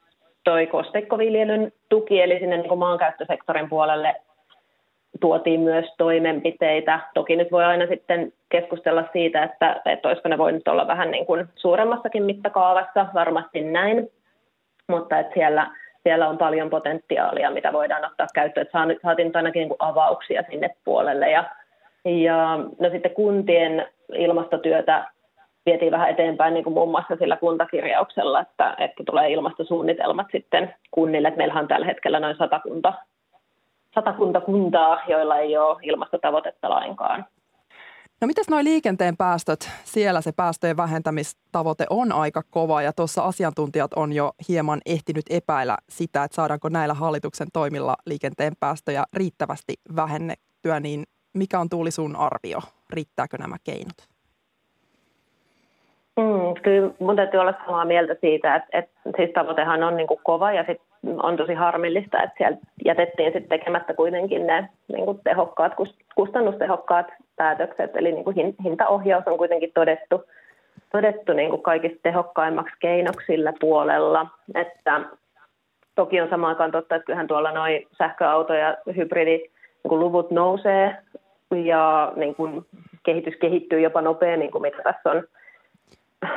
toi 0.50 0.66
kosteikkoviljelyn 0.66 1.72
tuki, 1.88 2.22
eli 2.22 2.38
sinne 2.38 2.56
niin 2.56 2.78
maankäyttösektorin 2.78 3.68
puolelle 3.68 4.14
tuotiin 5.20 5.60
myös 5.60 5.86
toimenpiteitä. 5.98 7.00
Toki 7.14 7.36
nyt 7.36 7.52
voi 7.52 7.64
aina 7.64 7.86
sitten 7.86 8.32
keskustella 8.48 9.04
siitä, 9.12 9.42
että, 9.42 9.80
että 9.84 10.08
olisiko 10.08 10.28
ne 10.28 10.38
voinut 10.38 10.68
olla 10.68 10.86
vähän 10.86 11.10
niin 11.10 11.26
kuin 11.26 11.48
suuremmassakin 11.56 12.22
mittakaavassa, 12.22 13.06
varmasti 13.14 13.60
näin, 13.60 14.10
mutta 14.86 15.18
että 15.18 15.34
siellä, 15.34 15.70
siellä 16.02 16.28
on 16.28 16.38
paljon 16.38 16.70
potentiaalia, 16.70 17.50
mitä 17.50 17.72
voidaan 17.72 18.04
ottaa 18.04 18.26
käyttöön. 18.34 18.62
Että 18.62 18.78
saa- 18.78 19.00
saatiin 19.02 19.26
nyt 19.26 19.36
ainakin 19.36 19.60
niin 19.60 19.68
kuin 19.68 19.88
avauksia 19.88 20.42
sinne 20.50 20.70
puolelle 20.84 21.30
ja 21.30 21.44
ja 22.04 22.58
no 22.78 22.90
sitten 22.90 23.14
kuntien 23.14 23.86
ilmastotyötä 24.14 25.04
vietiin 25.66 25.92
vähän 25.92 26.11
eteenpäin 26.11 26.55
niin 26.55 26.64
kuin 26.64 26.75
muun 26.75 26.90
muassa 26.90 27.16
sillä 27.16 27.37
kuntakirjauksella, 27.37 28.40
että, 28.40 28.77
että 28.79 29.03
tulee 29.07 29.33
ilmastosuunnitelmat 29.33 30.27
sitten 30.33 30.75
kunnille. 30.90 31.29
Että 31.29 31.38
meillähän 31.38 31.62
on 31.62 31.68
tällä 31.68 31.87
hetkellä 31.87 32.20
noin 32.20 32.37
satakunta, 32.37 32.92
satakunta 33.94 34.40
kuntaa, 34.40 35.01
joilla 35.09 35.37
ei 35.37 35.57
ole 35.57 35.79
ilmastotavoitetta 35.83 36.70
lainkaan. 36.70 37.27
No 38.20 38.27
mitäs 38.27 38.49
nuo 38.51 38.64
liikenteen 38.64 39.16
päästöt? 39.16 39.70
Siellä 39.85 40.20
se 40.20 40.33
päästöjen 40.33 40.77
vähentämistavoite 40.77 41.87
on 41.90 42.12
aika 42.12 42.42
kova 42.51 42.83
ja 42.83 42.92
tuossa 42.92 43.23
asiantuntijat 43.23 43.92
on 43.96 44.12
jo 44.12 44.33
hieman 44.49 44.81
ehtinyt 44.87 45.25
epäillä 45.31 45.77
sitä, 45.88 46.25
että 46.25 46.35
saadaanko 46.35 46.68
näillä 46.68 46.94
hallituksen 46.94 47.49
toimilla 47.53 47.96
liikenteen 48.07 48.53
päästöjä 48.61 49.05
riittävästi 49.12 49.75
vähennettyä, 49.96 50.81
niin 50.81 51.05
mikä 51.35 51.61
on 51.61 51.68
Tuuli 51.68 51.90
sun 51.90 52.16
arvio? 52.16 52.59
Riittääkö 52.90 53.38
nämä 53.38 53.57
keinot? 53.64 53.96
Mm, 56.16 56.62
kyllä 56.62 56.90
mun 56.99 57.16
täytyy 57.16 57.40
olla 57.40 57.55
samaa 57.66 57.85
mieltä 57.85 58.16
siitä, 58.20 58.55
että, 58.55 58.79
että 58.79 59.11
siis 59.16 59.31
tavoitehan 59.31 59.83
on 59.83 59.96
niin 59.96 60.07
kuin 60.07 60.20
kova 60.25 60.53
ja 60.53 60.64
sit 60.66 60.81
on 61.23 61.37
tosi 61.37 61.55
harmillista, 61.55 62.23
että 62.23 62.35
siellä 62.38 62.59
jätettiin 62.85 63.33
sitten 63.33 63.59
tekemättä 63.59 63.94
kuitenkin 63.94 64.46
ne 64.46 64.68
niin 64.88 65.05
kuin 65.05 65.20
tehokkaat, 65.25 65.73
kustannustehokkaat 66.14 67.07
päätökset. 67.37 67.96
Eli 67.96 68.12
niin 68.12 68.25
kuin 68.25 68.57
hintaohjaus 68.64 69.25
on 69.27 69.38
kuitenkin 69.38 69.73
todettu, 69.75 70.25
todettu 70.92 71.33
niin 71.33 71.51
kuin 71.51 71.62
kaikista 71.62 71.99
tehokkaimmaksi 72.03 72.75
keinoksi 72.81 73.27
sillä 73.27 73.53
puolella. 73.61 74.27
Että 74.55 75.01
toki 75.94 76.20
on 76.20 76.31
samaan 76.31 76.51
aikaan 76.51 76.70
totta, 76.70 76.96
että 76.96 77.07
kyllähän 77.07 77.27
tuolla 77.27 77.53
noin 77.53 77.87
sähköauto- 77.99 78.55
ja 78.55 78.77
hybridi 78.96 79.38
niin 79.38 79.88
kuin 79.88 80.01
luvut 80.01 80.31
nousee 80.31 80.96
ja 81.64 82.12
niin 82.16 82.35
kuin 82.35 82.66
kehitys 83.03 83.35
kehittyy 83.40 83.81
jopa 83.81 84.03
nopeammin 84.03 84.51
kuin 84.51 84.62
mitä 84.62 84.83
tässä 84.83 85.11
on 85.11 85.23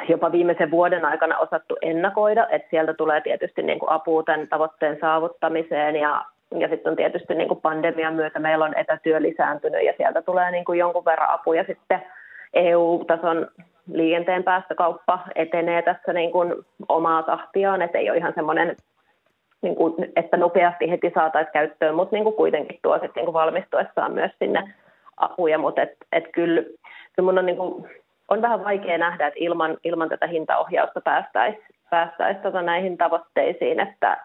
jopa 0.09 0.31
viimeisen 0.31 0.71
vuoden 0.71 1.05
aikana 1.05 1.37
osattu 1.37 1.77
ennakoida, 1.81 2.47
että 2.49 2.67
sieltä 2.69 2.93
tulee 2.93 3.21
tietysti 3.21 3.63
niin 3.63 3.79
kuin 3.79 3.91
apua 3.91 4.23
tämän 4.23 4.47
tavoitteen 4.47 4.97
saavuttamiseen 5.01 5.95
ja, 5.95 6.25
ja 6.57 6.67
sitten 6.67 6.91
on 6.91 6.95
tietysti 6.95 7.35
niin 7.35 7.47
kuin 7.47 7.61
pandemian 7.61 8.13
myötä 8.13 8.39
meillä 8.39 8.65
on 8.65 8.77
etätyö 8.77 9.21
lisääntynyt 9.21 9.85
ja 9.85 9.93
sieltä 9.97 10.21
tulee 10.21 10.51
niin 10.51 10.65
kuin 10.65 10.79
jonkun 10.79 11.05
verran 11.05 11.29
apuja 11.29 11.63
sitten 11.63 12.01
EU-tason 12.53 13.47
liikenteen 13.91 14.43
päästökauppa 14.43 15.19
etenee 15.35 15.81
tässä 15.81 16.13
niin 16.13 16.31
kuin 16.31 16.53
omaa 16.89 17.23
tahtiaan, 17.23 17.81
että 17.81 17.97
ei 17.97 18.09
ole 18.09 18.17
ihan 18.17 18.33
semmoinen, 18.35 18.75
niin 19.61 19.75
kuin, 19.75 19.93
että 20.15 20.37
nopeasti 20.37 20.89
heti 20.89 21.11
saataisiin 21.15 21.53
käyttöön, 21.53 21.95
mutta 21.95 22.15
niin 22.15 22.23
kuin 22.23 22.35
kuitenkin 22.35 22.79
tuo 22.81 22.93
sitten 22.93 23.11
niin 23.15 23.25
kuin 23.25 23.33
valmistuessaan 23.33 24.13
myös 24.13 24.31
sinne 24.39 24.73
apuja, 25.17 25.57
mutta 25.57 25.81
et, 25.81 25.91
et 26.11 26.23
kyllä, 26.31 26.61
kyllä 27.15 27.25
mun 27.25 27.37
on 27.37 27.45
niin 27.45 27.57
kuin 27.57 27.85
on 28.27 28.41
vähän 28.41 28.63
vaikea 28.63 28.97
nähdä, 28.97 29.27
että 29.27 29.39
ilman, 29.39 29.77
ilman 29.83 30.09
tätä 30.09 30.27
hintaohjausta 30.27 31.01
päästäisiin 31.01 31.73
päästäisi 31.93 32.39
tota 32.39 32.61
näihin 32.61 32.97
tavoitteisiin, 32.97 33.79
että 33.79 34.17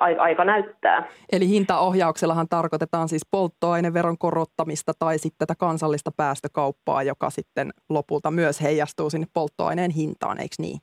aika 0.00 0.44
näyttää. 0.44 1.06
Eli 1.32 1.48
hintaohjauksellahan 1.48 2.46
tarkoitetaan 2.50 3.08
siis 3.08 3.26
polttoaineveron 3.30 4.18
korottamista 4.18 4.92
tai 4.98 5.18
sitten 5.18 5.38
tätä 5.38 5.54
kansallista 5.58 6.10
päästökauppaa, 6.16 7.02
joka 7.02 7.30
sitten 7.30 7.70
lopulta 7.88 8.30
myös 8.30 8.62
heijastuu 8.62 9.10
sinne 9.10 9.26
polttoaineen 9.34 9.90
hintaan, 9.90 10.40
eikö 10.40 10.54
niin? 10.58 10.78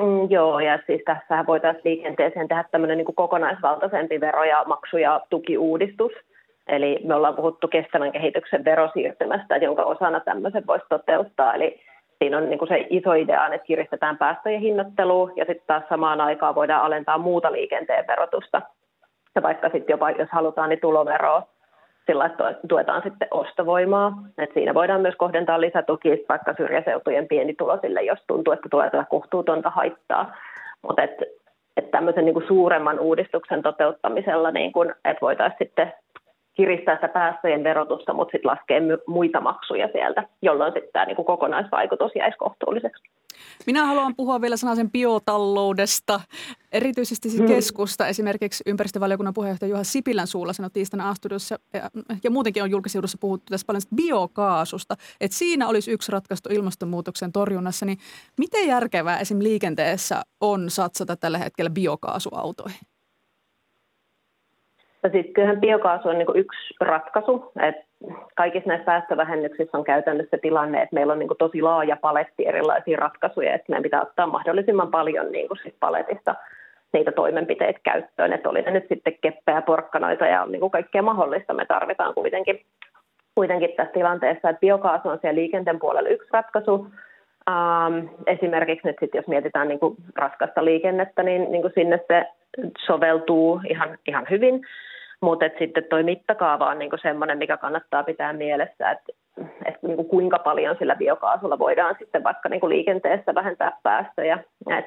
Mm, 0.00 0.30
joo, 0.30 0.60
ja 0.60 0.78
siis 0.86 1.02
tässä 1.04 1.44
voitaisiin 1.46 1.84
liikenteeseen 1.84 2.48
tehdä 2.48 2.64
tämmöinen 2.70 2.98
niin 2.98 3.14
kokonaisvaltaisempi 3.14 4.20
vero- 4.20 4.44
ja 4.44 4.64
maksu- 4.66 4.98
ja 4.98 5.20
tukiuudistus– 5.30 6.12
Eli 6.68 7.00
me 7.04 7.14
ollaan 7.14 7.34
puhuttu 7.34 7.68
kestävän 7.68 8.12
kehityksen 8.12 8.64
verosiirtymästä, 8.64 9.56
jonka 9.56 9.82
osana 9.82 10.20
tämmöisen 10.20 10.66
voisi 10.66 10.84
toteuttaa. 10.88 11.54
Eli 11.54 11.80
siinä 12.18 12.38
on 12.38 12.50
niin 12.50 12.58
kuin 12.58 12.68
se 12.68 12.86
iso 12.90 13.12
idea, 13.12 13.46
että 13.46 13.66
kiristetään 13.66 14.18
päästöjen 14.18 14.60
hinnoittelua 14.60 15.30
ja 15.36 15.44
sitten 15.44 15.66
taas 15.66 15.82
samaan 15.88 16.20
aikaan 16.20 16.54
voidaan 16.54 16.82
alentaa 16.82 17.18
muuta 17.18 17.52
liikenteen 17.52 18.06
verotusta. 18.06 18.62
Ja 19.34 19.42
vaikka 19.42 19.68
sitten 19.68 19.92
jopa, 19.94 20.10
jos 20.10 20.28
halutaan, 20.32 20.68
niin 20.68 20.80
tuloveroa 20.80 21.42
sillä, 22.06 22.26
että 22.26 22.54
tuetaan 22.68 23.02
sitten 23.02 23.28
ostovoimaa. 23.30 24.12
Et 24.38 24.50
siinä 24.54 24.74
voidaan 24.74 25.00
myös 25.00 25.14
kohdentaa 25.16 25.60
lisätukia 25.60 26.16
vaikka 26.28 26.54
syrjäseutujen 26.56 27.28
pienitulosille, 27.28 28.02
jos 28.02 28.18
tuntuu, 28.26 28.52
että 28.52 28.68
tulee 28.70 28.90
tätä 28.90 29.04
kohtuutonta 29.10 29.70
haittaa. 29.70 30.36
Mutta 30.82 31.02
et, 31.02 31.22
et 31.76 31.90
tämmöisen 31.90 32.24
niin 32.24 32.34
kuin 32.34 32.46
suuremman 32.48 32.98
uudistuksen 32.98 33.62
toteuttamisella, 33.62 34.50
niin 34.50 34.72
kuin, 34.72 34.94
että 35.04 35.20
voitaisiin 35.20 35.58
sitten 35.58 35.92
kiristää 36.54 36.94
sitä 36.94 37.08
päästöjen 37.08 37.64
verotusta, 37.64 38.12
mutta 38.12 38.32
sitten 38.32 38.50
laskee 38.50 38.80
muita 39.06 39.40
maksuja 39.40 39.88
sieltä, 39.92 40.28
jolloin 40.42 40.72
sitten 40.72 40.92
tämä 40.92 41.04
niin 41.04 41.24
kokonaisvaikutus 41.24 42.12
jäisi 42.14 42.38
kohtuulliseksi. 42.38 43.02
Minä 43.66 43.86
haluan 43.86 44.14
puhua 44.16 44.40
vielä 44.40 44.56
sanasen 44.56 44.90
biotaloudesta. 44.90 46.20
Erityisesti 46.72 47.30
siis 47.30 47.42
keskusta, 47.42 48.06
esimerkiksi 48.06 48.64
ympäristövaliokunnan 48.66 49.34
puheenjohtaja 49.34 49.70
Juha 49.70 49.84
Sipilän 49.84 50.26
suulla 50.26 50.52
sanoi 50.52 50.70
tiistaina 50.70 51.10
A-studiossa, 51.10 51.58
ja, 51.72 51.90
ja 52.24 52.30
muutenkin 52.30 52.62
on 52.62 52.70
julkisuudessa 52.70 53.18
puhuttu 53.20 53.50
tässä 53.50 53.66
paljon 53.66 53.82
biokaasusta, 53.94 54.94
että 55.20 55.36
siinä 55.36 55.68
olisi 55.68 55.90
yksi 55.90 56.12
ratkaistu 56.12 56.48
ilmastonmuutoksen 56.52 57.32
torjunnassa. 57.32 57.86
Niin 57.86 57.98
miten 58.38 58.68
järkevää 58.68 59.18
esim. 59.18 59.38
liikenteessä 59.42 60.22
on 60.40 60.70
satsata 60.70 61.16
tällä 61.16 61.38
hetkellä 61.38 61.70
biokaasuautoihin? 61.70 62.93
Ja 65.04 65.10
sitten 65.10 65.32
kyllähän 65.32 65.60
biokaasu 65.60 66.08
on 66.08 66.18
niin 66.18 66.26
yksi 66.34 66.74
ratkaisu. 66.80 67.52
Et 67.62 67.76
kaikissa 68.34 68.68
näissä 68.68 68.84
päästövähennyksissä 68.84 69.78
on 69.78 69.84
käytännössä 69.84 70.38
tilanne, 70.42 70.82
että 70.82 70.94
meillä 70.94 71.12
on 71.12 71.18
niin 71.18 71.28
tosi 71.38 71.62
laaja 71.62 71.96
paletti 71.96 72.46
erilaisia 72.46 72.96
ratkaisuja, 72.96 73.54
että 73.54 73.66
meidän 73.68 73.82
pitää 73.82 74.02
ottaa 74.02 74.26
mahdollisimman 74.26 74.90
paljon 74.90 75.32
niin 75.32 75.48
sit 75.62 75.74
paletista 75.80 76.34
niitä 76.92 77.12
toimenpiteitä 77.12 77.80
käyttöön. 77.82 78.32
Että 78.32 78.48
oli 78.48 78.62
ne 78.62 78.70
nyt 78.70 78.88
sitten 78.88 79.18
keppejä, 79.20 79.62
porkkanoita 79.62 80.26
ja 80.26 80.46
niin 80.46 80.70
kaikkea 80.70 81.02
mahdollista 81.02 81.54
me 81.54 81.66
tarvitaan 81.66 82.14
kuitenkin, 82.14 82.60
kuitenkin 83.34 83.70
tässä 83.76 83.92
tilanteessa. 83.92 84.48
Että 84.48 84.60
biokaasu 84.60 85.08
on 85.08 85.18
siellä 85.20 85.38
liikenteen 85.40 85.78
puolella 85.78 86.08
yksi 86.08 86.28
ratkaisu. 86.32 86.86
Ähm, 87.50 88.06
esimerkiksi 88.26 88.86
nyt 88.86 88.96
sit, 89.00 89.14
jos 89.14 89.26
mietitään 89.26 89.68
niin 89.68 89.80
kuin 89.80 89.96
raskasta 90.16 90.64
liikennettä, 90.64 91.22
niin, 91.22 91.52
niin 91.52 91.62
kuin 91.62 91.72
sinne 91.74 92.00
se 92.08 92.26
soveltuu 92.86 93.60
ihan, 93.68 93.98
ihan 94.06 94.26
hyvin. 94.30 94.60
Mutta 95.24 95.46
sitten 95.58 95.84
tuo 95.84 96.02
mittakaava 96.02 96.66
on 96.66 96.78
niinku 96.78 96.96
semmoinen, 97.02 97.38
mikä 97.38 97.56
kannattaa 97.56 98.02
pitää 98.02 98.32
mielessä, 98.32 98.90
että 98.90 99.12
et 99.64 99.82
niinku 99.82 100.04
kuinka 100.04 100.38
paljon 100.38 100.76
sillä 100.78 100.94
biokaasulla 100.94 101.58
voidaan 101.58 101.96
sitten 101.98 102.24
vaikka 102.24 102.48
niinku 102.48 102.68
liikenteessä 102.68 103.34
vähentää 103.34 103.78
päästöjä. 103.82 104.38
Et, 104.78 104.86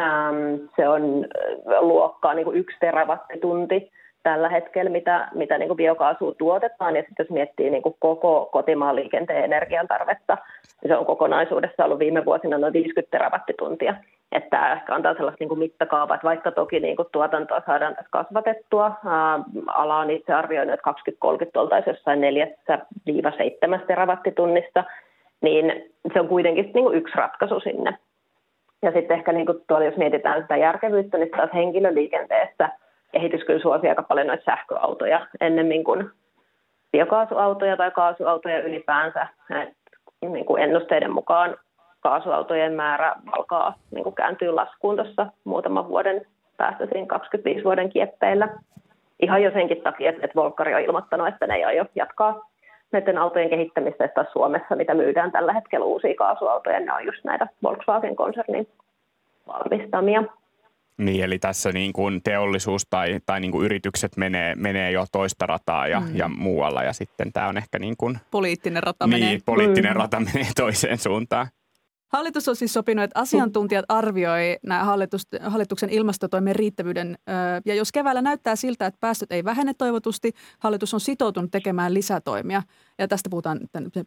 äm, 0.00 0.68
se 0.76 0.88
on 0.88 1.26
luokkaa 1.80 2.34
niinku 2.34 2.52
yksi 2.52 2.76
terawattitunti 2.80 3.90
tällä 4.22 4.48
hetkellä, 4.48 4.90
mitä, 4.90 5.28
mitä 5.34 5.58
niin 5.58 5.76
biokaasua 5.76 6.34
tuotetaan. 6.38 6.96
Ja 6.96 7.02
sitten 7.02 7.24
jos 7.24 7.30
miettii 7.30 7.70
niin 7.70 7.82
koko 7.82 8.48
kotimaan 8.52 8.96
liikenteen 8.96 9.44
energiantarvetta, 9.44 10.38
niin 10.82 10.88
se 10.88 10.96
on 10.96 11.06
kokonaisuudessa 11.06 11.84
ollut 11.84 11.98
viime 11.98 12.24
vuosina 12.24 12.58
noin 12.58 12.72
50 12.72 13.10
terawattituntia. 13.10 13.94
Että 14.32 14.50
tämä 14.50 14.72
ehkä 14.72 14.94
antaa 14.94 15.14
sellaista 15.14 15.44
niin 15.44 15.58
mittakaavaa, 15.58 16.14
että 16.14 16.26
vaikka 16.26 16.52
toki 16.52 16.80
niin 16.80 16.96
tuotantoa 17.12 17.62
saadaan 17.66 17.94
tässä 17.94 18.10
kasvatettua, 18.10 18.92
ää, 19.06 19.40
ala 19.66 19.98
on 19.98 20.10
itse 20.10 20.32
arvioinut, 20.32 20.74
että 20.74 20.84
2030 20.84 21.60
oltaisiin 21.60 21.94
jossain 21.94 22.20
4-7 23.80 23.86
terawattitunnista, 23.86 24.84
niin 25.40 25.92
se 26.12 26.20
on 26.20 26.28
kuitenkin 26.28 26.70
niin 26.74 26.94
yksi 26.94 27.16
ratkaisu 27.16 27.60
sinne. 27.60 27.98
Ja 28.82 28.92
sitten 28.92 29.16
ehkä 29.16 29.32
niin 29.32 29.46
tuolla, 29.66 29.84
jos 29.84 29.96
mietitään 29.96 30.42
sitä 30.42 30.56
järkevyyttä, 30.56 31.18
niin 31.18 31.30
taas 31.30 31.50
henkilöliikenteessä– 31.54 32.68
kehitys 33.12 33.44
kyllä 33.44 33.62
suosi 33.62 33.88
aika 33.88 34.02
paljon 34.02 34.26
noita 34.26 34.44
sähköautoja 34.44 35.26
ennemmin 35.40 35.84
kuin 35.84 36.10
biokaasuautoja 36.92 37.76
tai 37.76 37.90
kaasuautoja 37.90 38.62
ylipäänsä. 38.62 39.26
Et, 39.62 39.68
niin 40.22 40.44
kuin 40.44 40.62
ennusteiden 40.62 41.12
mukaan 41.12 41.56
kaasuautojen 42.00 42.72
määrä 42.72 43.14
alkaa 43.32 43.74
niin 43.90 44.04
kuin 44.04 44.14
kääntyä 44.14 44.56
laskuun 44.56 44.96
tuossa 44.96 45.26
muutaman 45.44 45.88
vuoden 45.88 46.26
päästä 46.56 46.86
siinä 46.86 47.06
25 47.06 47.64
vuoden 47.64 47.90
kieppeillä. 47.90 48.48
Ihan 49.22 49.42
jo 49.42 49.50
senkin 49.50 49.82
takia, 49.82 50.10
että 50.10 50.36
Volkari 50.36 50.74
on 50.74 50.80
ilmoittanut, 50.80 51.28
että 51.28 51.46
ne 51.46 51.54
ei 51.54 51.64
aio 51.64 51.86
jatkaa 51.94 52.50
näiden 52.92 53.18
autojen 53.18 53.50
kehittämistä 53.50 54.04
että 54.04 54.24
Suomessa, 54.32 54.76
mitä 54.76 54.94
myydään 54.94 55.32
tällä 55.32 55.52
hetkellä 55.52 55.86
uusia 55.86 56.14
kaasuautoja, 56.14 56.80
ne 56.80 56.92
on 56.92 57.06
just 57.06 57.24
näitä 57.24 57.46
Volkswagen-konsernin 57.62 58.68
valmistamia. 59.46 60.22
Niin, 61.00 61.24
eli 61.24 61.38
tässä 61.38 61.72
niin 61.72 61.92
kuin 61.92 62.22
teollisuus 62.22 62.86
tai, 62.90 63.20
tai 63.26 63.40
niin 63.40 63.52
kuin 63.52 63.64
yritykset 63.64 64.16
menee, 64.16 64.54
menee 64.54 64.92
jo 64.92 65.06
toista 65.12 65.46
rataa 65.46 65.86
ja, 65.88 66.00
mm. 66.00 66.16
ja 66.16 66.28
muualla 66.28 66.82
ja 66.82 66.92
sitten 66.92 67.32
tämä 67.32 67.48
on 67.48 67.56
ehkä 67.56 67.78
niin 67.78 67.96
kuin... 67.96 68.18
Poliittinen 68.30 68.82
rata 68.82 69.06
niin, 69.06 69.24
menee. 69.24 69.38
poliittinen 69.46 69.92
mm. 69.92 69.96
rata 69.96 70.20
menee 70.20 70.48
toiseen 70.56 70.98
suuntaan. 70.98 71.46
Hallitus 72.12 72.48
on 72.48 72.56
siis 72.56 72.72
sopinut, 72.72 73.04
että 73.04 73.20
asiantuntijat 73.20 73.84
arvioi 73.88 74.58
nämä 74.62 74.84
hallitus, 74.84 75.22
hallituksen 75.40 75.90
ilmastotoimien 75.90 76.56
riittävyyden. 76.56 77.18
Ja 77.64 77.74
jos 77.74 77.92
keväällä 77.92 78.22
näyttää 78.22 78.56
siltä, 78.56 78.86
että 78.86 78.98
päästöt 79.00 79.32
ei 79.32 79.44
vähene 79.44 79.74
toivotusti, 79.74 80.32
hallitus 80.58 80.94
on 80.94 81.00
sitoutunut 81.00 81.50
tekemään 81.50 81.94
lisätoimia. 81.94 82.62
Ja 82.98 83.08
tästä 83.08 83.30
puhutaan 83.30 83.60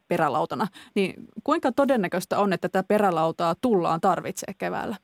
perälautana. 0.08 0.68
Niin 0.96 1.14
kuinka 1.44 1.72
todennäköistä 1.72 2.40
on, 2.40 2.54
että 2.54 2.70
tätä 2.70 2.88
perälautaa 2.88 3.56
tullaan 3.62 4.02
tarvitsemaan 4.02 4.56
keväällä? 4.58 4.96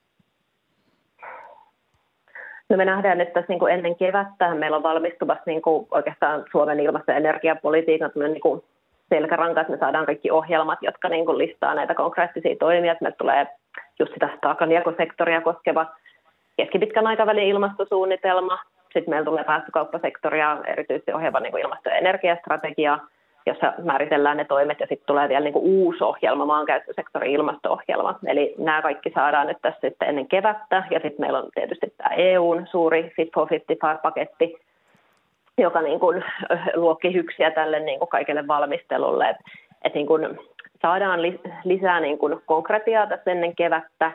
No 2.70 2.78
me 2.78 2.86
nähdään 2.86 3.18
nyt 3.18 3.34
tässä 3.34 3.50
niin 3.50 3.60
kuin 3.60 3.74
ennen 3.74 3.96
kevättä, 3.96 4.56
meillä 4.56 4.78
on 4.78 4.84
valmistuvassa 4.84 5.44
niin 5.46 5.62
kuin 5.62 5.88
oikeastaan 5.92 6.46
Suomen 6.52 6.80
ilmasto- 6.80 7.12
ja 7.12 7.18
energiapolitiikan 7.18 8.12
niin 8.16 8.42
kuin 8.42 8.62
selkäranka, 9.10 9.62
että 9.62 9.74
me 9.74 9.80
saadaan 9.80 10.06
kaikki 10.06 10.32
ohjelmat, 10.32 10.80
jotka 10.82 11.10
niin 11.10 11.26
kuin 11.26 11.38
listaa 11.38 11.76
näitä 11.76 11.96
konkreettisia 11.96 12.56
toimia, 12.60 12.96
me 13.02 13.12
tulee 13.12 13.48
just 14.00 14.14
sitä 14.14 14.30
taakanjakosektoria 14.42 15.42
koskeva 15.42 15.86
keskipitkän 16.58 17.08
aikavälin 17.08 17.48
ilmastosuunnitelma, 17.48 18.60
sitten 18.84 19.10
meillä 19.10 19.26
tulee 19.26 19.44
päästökauppasektoria 19.44 20.58
erityisesti 20.68 21.14
ohjelma 21.14 21.40
niin 21.40 21.52
kuin 21.52 21.64
ilmasto- 21.64 21.90
ja 21.90 21.96
energiastrategia, 21.96 23.00
jossa 23.50 23.74
määritellään 23.84 24.38
ne 24.38 24.46
toimet 24.46 24.80
ja 24.80 24.88
sitten 24.88 25.08
tulee 25.08 25.30
vielä 25.30 25.44
niin 25.44 25.54
kuin 25.54 25.66
uusi 25.66 26.04
ohjelma, 26.04 26.46
maankäyttösektorin 26.46 27.32
ilmasto-ohjelma. 27.32 28.20
Eli 28.26 28.56
nämä 28.58 28.82
kaikki 28.82 29.12
saadaan 29.16 29.48
nyt 29.48 29.58
tässä 29.62 29.80
sitten 29.82 30.10
ennen 30.10 30.28
kevättä 30.28 30.84
ja 30.92 31.00
sitten 31.00 31.20
meillä 31.20 31.40
on 31.40 31.50
tietysti 31.56 31.94
tämä 31.98 32.16
EUn 32.16 32.68
suuri 32.72 33.12
Fit 33.16 33.30
for 33.34 33.48
55-paketti, 33.48 34.60
joka 35.58 35.82
niin 35.82 36.00
kuin 36.00 36.24
luo 36.76 36.96
kehyksiä 36.96 37.52
tälle 37.52 37.80
niin 37.80 38.00
kuin 38.00 38.10
kaikelle 38.10 38.48
valmistelulle. 38.48 39.30
Että 39.30 39.44
et 39.84 39.94
niin 39.94 40.08
kuin 40.08 40.40
saadaan 40.82 41.22
lisää 41.64 42.00
niin 42.00 42.18
kuin 42.18 42.42
konkretiaa 42.46 43.08
tässä 43.08 43.32
ennen 43.32 43.56
kevättä. 43.56 44.12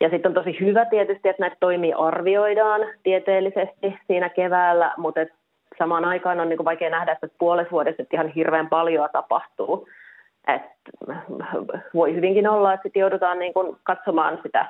Ja 0.00 0.08
sitten 0.10 0.30
on 0.30 0.34
tosi 0.34 0.60
hyvä 0.60 0.84
tietysti, 0.84 1.28
että 1.28 1.42
näitä 1.42 1.56
toimia 1.60 1.98
arvioidaan 1.98 2.80
tieteellisesti 3.02 3.98
siinä 4.06 4.28
keväällä, 4.28 4.92
mutta 4.96 5.20
et 5.20 5.32
samaan 5.78 6.04
aikaan 6.04 6.40
on 6.40 6.48
niin 6.48 6.64
vaikea 6.64 6.90
nähdä, 6.90 7.12
että 7.12 7.28
puolessa 7.38 7.70
vuodessa 7.70 8.02
ihan 8.12 8.28
hirveän 8.28 8.68
paljon 8.68 9.08
tapahtuu. 9.12 9.88
Et 10.48 10.62
voi 11.94 12.14
hyvinkin 12.14 12.48
olla, 12.48 12.72
että 12.72 12.82
sitten 12.82 13.00
joudutaan 13.00 13.38
niin 13.38 13.54
kuin 13.54 13.76
katsomaan 13.82 14.38
sitä 14.42 14.66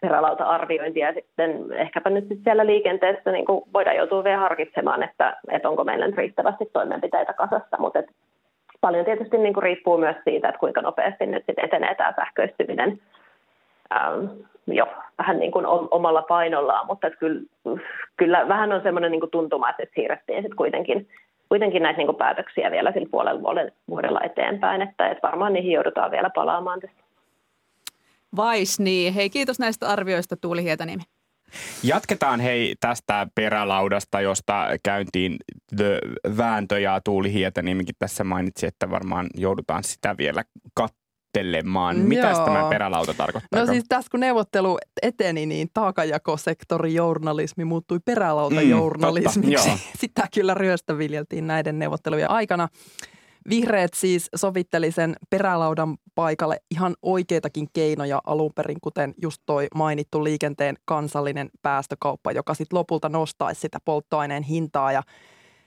perälauta-arviointia 0.00 1.06
ja 1.06 1.12
sitten 1.12 1.72
ehkäpä 1.72 2.10
nyt 2.10 2.24
sitten 2.24 2.44
siellä 2.44 2.66
liikenteessä 2.66 3.32
niin 3.32 3.44
kuin 3.44 3.64
voidaan 3.72 3.96
joutua 3.96 4.24
vielä 4.24 4.38
harkitsemaan, 4.38 5.02
että, 5.02 5.36
että 5.50 5.68
onko 5.68 5.84
meillä 5.84 6.06
riittävästi 6.16 6.66
toimenpiteitä 6.72 7.32
kasassa, 7.32 7.76
mutta 7.78 7.98
et 7.98 8.10
paljon 8.80 9.04
tietysti 9.04 9.38
niin 9.38 9.54
kuin 9.54 9.62
riippuu 9.62 9.98
myös 9.98 10.16
siitä, 10.24 10.48
että 10.48 10.58
kuinka 10.58 10.80
nopeasti 10.80 11.26
nyt 11.26 11.44
sitten 11.46 11.64
etenee 11.64 11.94
tämä 11.94 12.12
sähköistyminen 12.16 13.00
ähm, 13.94 14.26
jo 14.66 14.86
vähän 15.18 15.38
niin 15.38 15.52
kuin 15.52 15.66
omalla 15.90 16.22
painollaan, 16.22 16.86
mutta 16.86 17.06
että 17.06 17.18
kyllä, 17.18 17.40
kyllä 18.16 18.48
vähän 18.48 18.72
on 18.72 18.82
semmoinen 18.82 19.10
niin 19.10 19.20
kuin 19.20 19.30
tuntuma, 19.30 19.70
että 19.70 19.82
siirrettiin 19.94 20.42
sitten 20.42 20.56
kuitenkin, 20.56 21.08
kuitenkin 21.48 21.82
näitä 21.82 21.98
niin 21.98 22.06
kuin 22.06 22.16
päätöksiä 22.16 22.70
vielä 22.70 22.92
sillä 22.92 23.08
puolella 23.10 23.70
vuodella 23.88 24.20
eteenpäin, 24.20 24.82
että, 24.82 25.08
että 25.08 25.28
varmaan 25.28 25.52
niihin 25.52 25.72
joudutaan 25.72 26.10
vielä 26.10 26.30
palaamaan 26.34 26.80
tästä. 26.80 27.06
Vais 28.36 28.80
niin. 28.80 29.14
Hei, 29.14 29.30
kiitos 29.30 29.58
näistä 29.58 29.88
arvioista 29.88 30.36
Tuuli 30.36 30.62
Hietanimi. 30.62 31.02
Jatketaan 31.82 32.40
hei 32.40 32.74
tästä 32.80 33.26
perälaudasta, 33.34 34.20
josta 34.20 34.68
käyntiin 34.82 35.36
The 35.76 35.98
vääntö 36.36 36.78
ja 36.78 37.00
Tuuli 37.04 37.32
Hietanimikin 37.32 37.94
tässä 37.98 38.24
mainitsi, 38.24 38.66
että 38.66 38.90
varmaan 38.90 39.26
joudutaan 39.34 39.84
sitä 39.84 40.14
vielä 40.18 40.42
kattelemaan. 41.36 41.96
Mitä 41.96 42.32
tämä 42.44 42.68
perälauta 42.70 43.14
tarkoittaa? 43.14 43.60
No 43.60 43.66
siis 43.66 43.84
tässä 43.88 44.10
kun 44.10 44.20
neuvottelu 44.20 44.78
eteni, 45.02 45.46
niin 45.46 45.68
taakajakosektori 45.74 46.94
journalismi 46.94 47.64
muuttui 47.64 47.98
perälauta-journalismiksi. 48.04 49.68
Mm, 49.68 49.78
Sitä 50.00 50.28
kyllä 50.34 50.54
ryöstäviljeltiin 50.54 51.46
näiden 51.46 51.78
neuvottelujen 51.78 52.30
aikana. 52.30 52.68
Vihreät 53.48 53.94
siis 53.94 54.28
sovitteli 54.36 54.90
sen 54.90 55.16
perälaudan 55.30 55.96
paikalle 56.14 56.60
ihan 56.70 56.94
oikeitakin 57.02 57.68
keinoja 57.72 58.20
alun 58.26 58.52
perin, 58.54 58.80
kuten 58.80 59.14
just 59.22 59.42
toi 59.46 59.66
mainittu 59.74 60.24
liikenteen 60.24 60.76
kansallinen 60.84 61.50
päästökauppa, 61.62 62.32
joka 62.32 62.54
sitten 62.54 62.78
lopulta 62.78 63.08
nostaisi 63.08 63.60
sitä 63.60 63.78
polttoaineen 63.84 64.42
hintaa 64.42 64.92
ja 64.92 65.02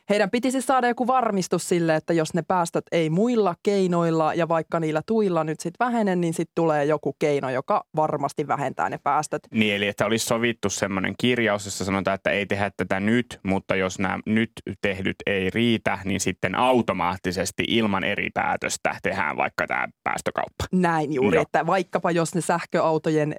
heidän 0.10 0.30
pitisi 0.30 0.62
saada 0.62 0.88
joku 0.88 1.08
varmistus 1.08 1.70
sille, 1.70 1.96
että 1.96 2.14
jos 2.14 2.34
ne 2.34 2.42
päästöt 2.42 2.86
ei 2.92 3.10
muilla 3.10 3.56
keinoilla 3.64 4.34
ja 4.34 4.48
vaikka 4.48 4.80
niillä 4.80 5.02
tuilla 5.06 5.44
nyt 5.44 5.60
sitten 5.60 5.86
vähene, 5.86 6.16
niin 6.16 6.34
sitten 6.34 6.52
tulee 6.56 6.86
joku 6.86 7.16
keino, 7.20 7.50
joka 7.50 7.84
varmasti 7.96 8.48
vähentää 8.48 8.90
ne 8.90 9.00
päästöt. 9.04 9.42
Niin, 9.52 9.76
eli 9.76 9.88
että 9.88 10.06
olisi 10.06 10.26
sovittu 10.26 10.70
semmoinen 10.70 11.14
kirjaus, 11.18 11.66
jossa 11.66 11.86
sanotaan, 11.86 12.16
että 12.16 12.30
ei 12.30 12.46
tehdä 12.46 12.72
tätä 12.78 13.00
nyt, 13.00 13.40
mutta 13.44 13.76
jos 13.76 14.00
nämä 14.00 14.20
nyt 14.26 14.52
tehdyt 14.82 15.16
ei 15.26 15.50
riitä, 15.50 15.98
niin 16.06 16.20
sitten 16.20 16.56
automaattisesti 16.56 17.64
ilman 17.68 18.04
eri 18.04 18.30
päätöstä 18.34 18.96
tehdään 19.04 19.38
vaikka 19.38 19.68
tämä 19.68 19.88
päästökauppa. 20.04 20.66
Näin 20.72 21.14
juuri, 21.14 21.38
Joo. 21.38 21.42
että 21.42 21.66
vaikkapa 21.66 22.12
jos 22.12 22.36
ne 22.36 22.42
sähköautojen 22.42 23.36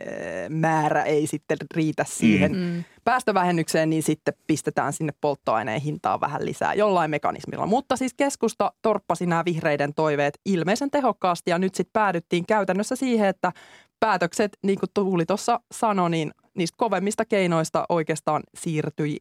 määrä 0.49 1.03
ei 1.03 1.27
sitten 1.27 1.59
riitä 1.75 2.05
siihen 2.09 2.57
mm 2.57 2.85
päästövähennykseen, 3.05 3.91
niin 3.91 4.03
sitten 4.03 4.35
pistetään 4.47 4.93
sinne 4.93 5.13
polttoaineen 5.21 5.81
hintaa 5.81 6.21
vähän 6.21 6.45
lisää 6.45 6.75
jollain 6.75 7.11
mekanismilla. 7.11 7.67
Mutta 7.67 7.97
siis 7.97 8.15
keskusta 8.15 8.73
torppasi 8.83 9.27
nämä 9.27 9.45
vihreiden 9.45 9.95
toiveet 9.95 10.41
ilmeisen 10.47 10.91
tehokkaasti 10.91 11.51
ja 11.51 11.59
nyt 11.59 11.75
sitten 11.75 11.93
päädyttiin 11.93 12.47
käytännössä 12.47 12.97
siihen, 12.97 13.29
että 13.29 13.53
päätökset, 14.01 14.59
niin 14.63 14.79
kuin 14.79 14.91
Tuuli 14.95 15.27
tuossa 15.27 15.61
sanoi, 15.73 16.11
niin 16.11 16.31
niistä 16.55 16.77
kovemmista 16.79 17.25
keinoista 17.25 17.87
oikeastaan 17.89 18.43
siirtyi 18.55 19.17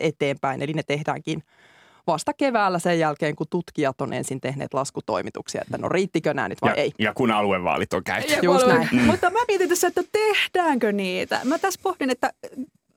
eteenpäin. 0.00 0.62
Eli 0.62 0.72
ne 0.72 0.82
tehdäänkin 0.82 1.42
vasta 2.06 2.32
keväällä 2.32 2.78
sen 2.78 2.98
jälkeen, 2.98 3.36
kun 3.36 3.46
tutkijat 3.50 4.00
on 4.00 4.12
ensin 4.12 4.40
tehneet 4.40 4.74
laskutoimituksia, 4.74 5.62
että 5.62 5.78
no 5.78 5.88
riittikö 5.88 6.34
nämä 6.34 6.48
nyt 6.48 6.62
vai 6.62 6.70
ja, 6.70 6.74
ei. 6.74 6.92
Ja 6.98 7.14
kun 7.14 7.30
aluevaalit 7.30 7.92
on 7.92 8.04
käyty. 8.04 8.34
Just 8.42 8.66
näin. 8.66 8.88
Mm. 8.92 9.00
Mutta 9.00 9.30
mä 9.30 9.38
mietin 9.48 9.68
tässä, 9.68 9.86
että 9.86 10.02
tehdäänkö 10.12 10.92
niitä. 10.92 11.40
Mä 11.44 11.58
tässä 11.58 11.80
pohdin, 11.82 12.10
että 12.10 12.32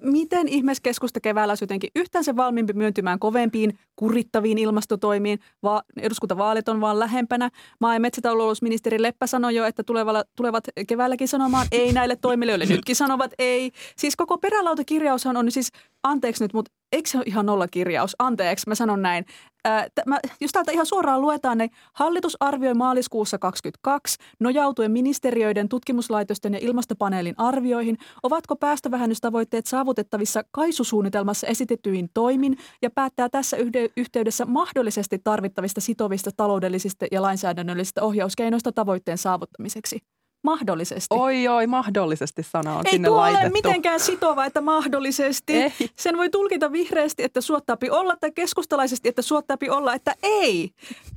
miten 0.03 0.47
ihmeskeskusta 0.47 1.19
keväällä 1.19 1.51
olisi 1.51 1.63
jotenkin 1.63 1.89
yhtään 1.95 2.23
se 2.23 2.35
valmiimpi 2.35 2.73
myöntymään 2.73 3.19
kovempiin, 3.19 3.79
kurittaviin 3.95 4.57
ilmastotoimiin. 4.57 5.39
Va- 5.63 5.83
eduskuntavaalit 6.01 6.69
on 6.69 6.81
vaan 6.81 6.99
lähempänä. 6.99 7.49
Maa- 7.79 7.93
ja 7.93 7.99
metsätalousministeri 7.99 9.01
Leppä 9.01 9.27
sanoi 9.27 9.55
jo, 9.55 9.65
että 9.65 9.83
tulevalla, 9.83 10.23
tulevat 10.35 10.63
keväälläkin 10.87 11.27
sanomaan 11.27 11.67
ei 11.71 11.93
näille 11.93 12.15
toimille, 12.15 12.51
joille 12.51 12.65
nytkin 12.65 12.95
sanovat 12.95 13.31
ei. 13.39 13.71
Siis 13.97 14.15
koko 14.15 14.37
perälautakirjaushan 14.37 15.37
on 15.37 15.51
siis, 15.51 15.71
anteeksi 16.03 16.43
nyt, 16.43 16.53
mutta 16.53 16.71
eikö 16.91 17.09
se 17.09 17.17
ole 17.17 17.25
ihan 17.27 17.45
nolla 17.45 17.67
kirjaus? 17.67 18.15
Anteeksi, 18.19 18.69
mä 18.69 18.75
sanon 18.75 19.01
näin. 19.01 19.25
Ää, 19.65 19.87
t- 19.89 20.05
mä, 20.05 20.19
jos 20.41 20.51
täältä 20.51 20.71
ihan 20.71 20.85
suoraan 20.85 21.21
luetaan, 21.21 21.57
niin 21.57 21.71
hallitus 21.93 22.37
arvioi 22.39 22.73
maaliskuussa 22.73 23.37
2022 23.39 24.17
nojautuen 24.39 24.91
ministeriöiden, 24.91 25.69
tutkimuslaitosten 25.69 26.53
ja 26.53 26.59
ilmastopaneelin 26.61 27.35
arvioihin, 27.37 27.97
ovatko 28.23 28.55
päästövähennystavoitteet 28.55 29.65
saavutettavissa 29.65 30.43
kaisusuunnitelmassa 30.51 31.47
esitetyin 31.47 32.09
toimin 32.13 32.57
ja 32.81 32.89
päättää 32.89 33.29
tässä 33.29 33.57
yhteydessä 33.97 34.45
mahdollisesti 34.45 35.19
tarvittavista 35.23 35.81
sitovista 35.81 36.29
taloudellisista 36.37 37.05
ja 37.11 37.21
lainsäädännöllisistä 37.21 38.03
ohjauskeinoista 38.03 38.71
tavoitteen 38.71 39.17
saavuttamiseksi. 39.17 39.99
Mahdollisesti. 40.43 41.07
Oi, 41.09 41.47
oi, 41.47 41.67
mahdollisesti 41.67 42.43
sana 42.43 42.75
on 42.77 42.81
Ei 42.85 42.91
sinne 42.91 43.07
tuo 43.07 43.17
laitettu. 43.17 43.45
ole 43.45 43.51
mitenkään 43.51 43.99
sitova, 43.99 44.45
että 44.45 44.61
mahdollisesti. 44.61 45.53
Ei. 45.53 45.73
Sen 45.95 46.17
voi 46.17 46.29
tulkita 46.29 46.71
vihreästi, 46.71 47.23
että 47.23 47.41
suottaapi 47.41 47.89
olla, 47.89 48.15
tai 48.15 48.31
keskustalaisesti, 48.31 49.09
että 49.09 49.21
suottaapi 49.21 49.69
olla, 49.69 49.93
että 49.93 50.15
ei. 50.23 50.71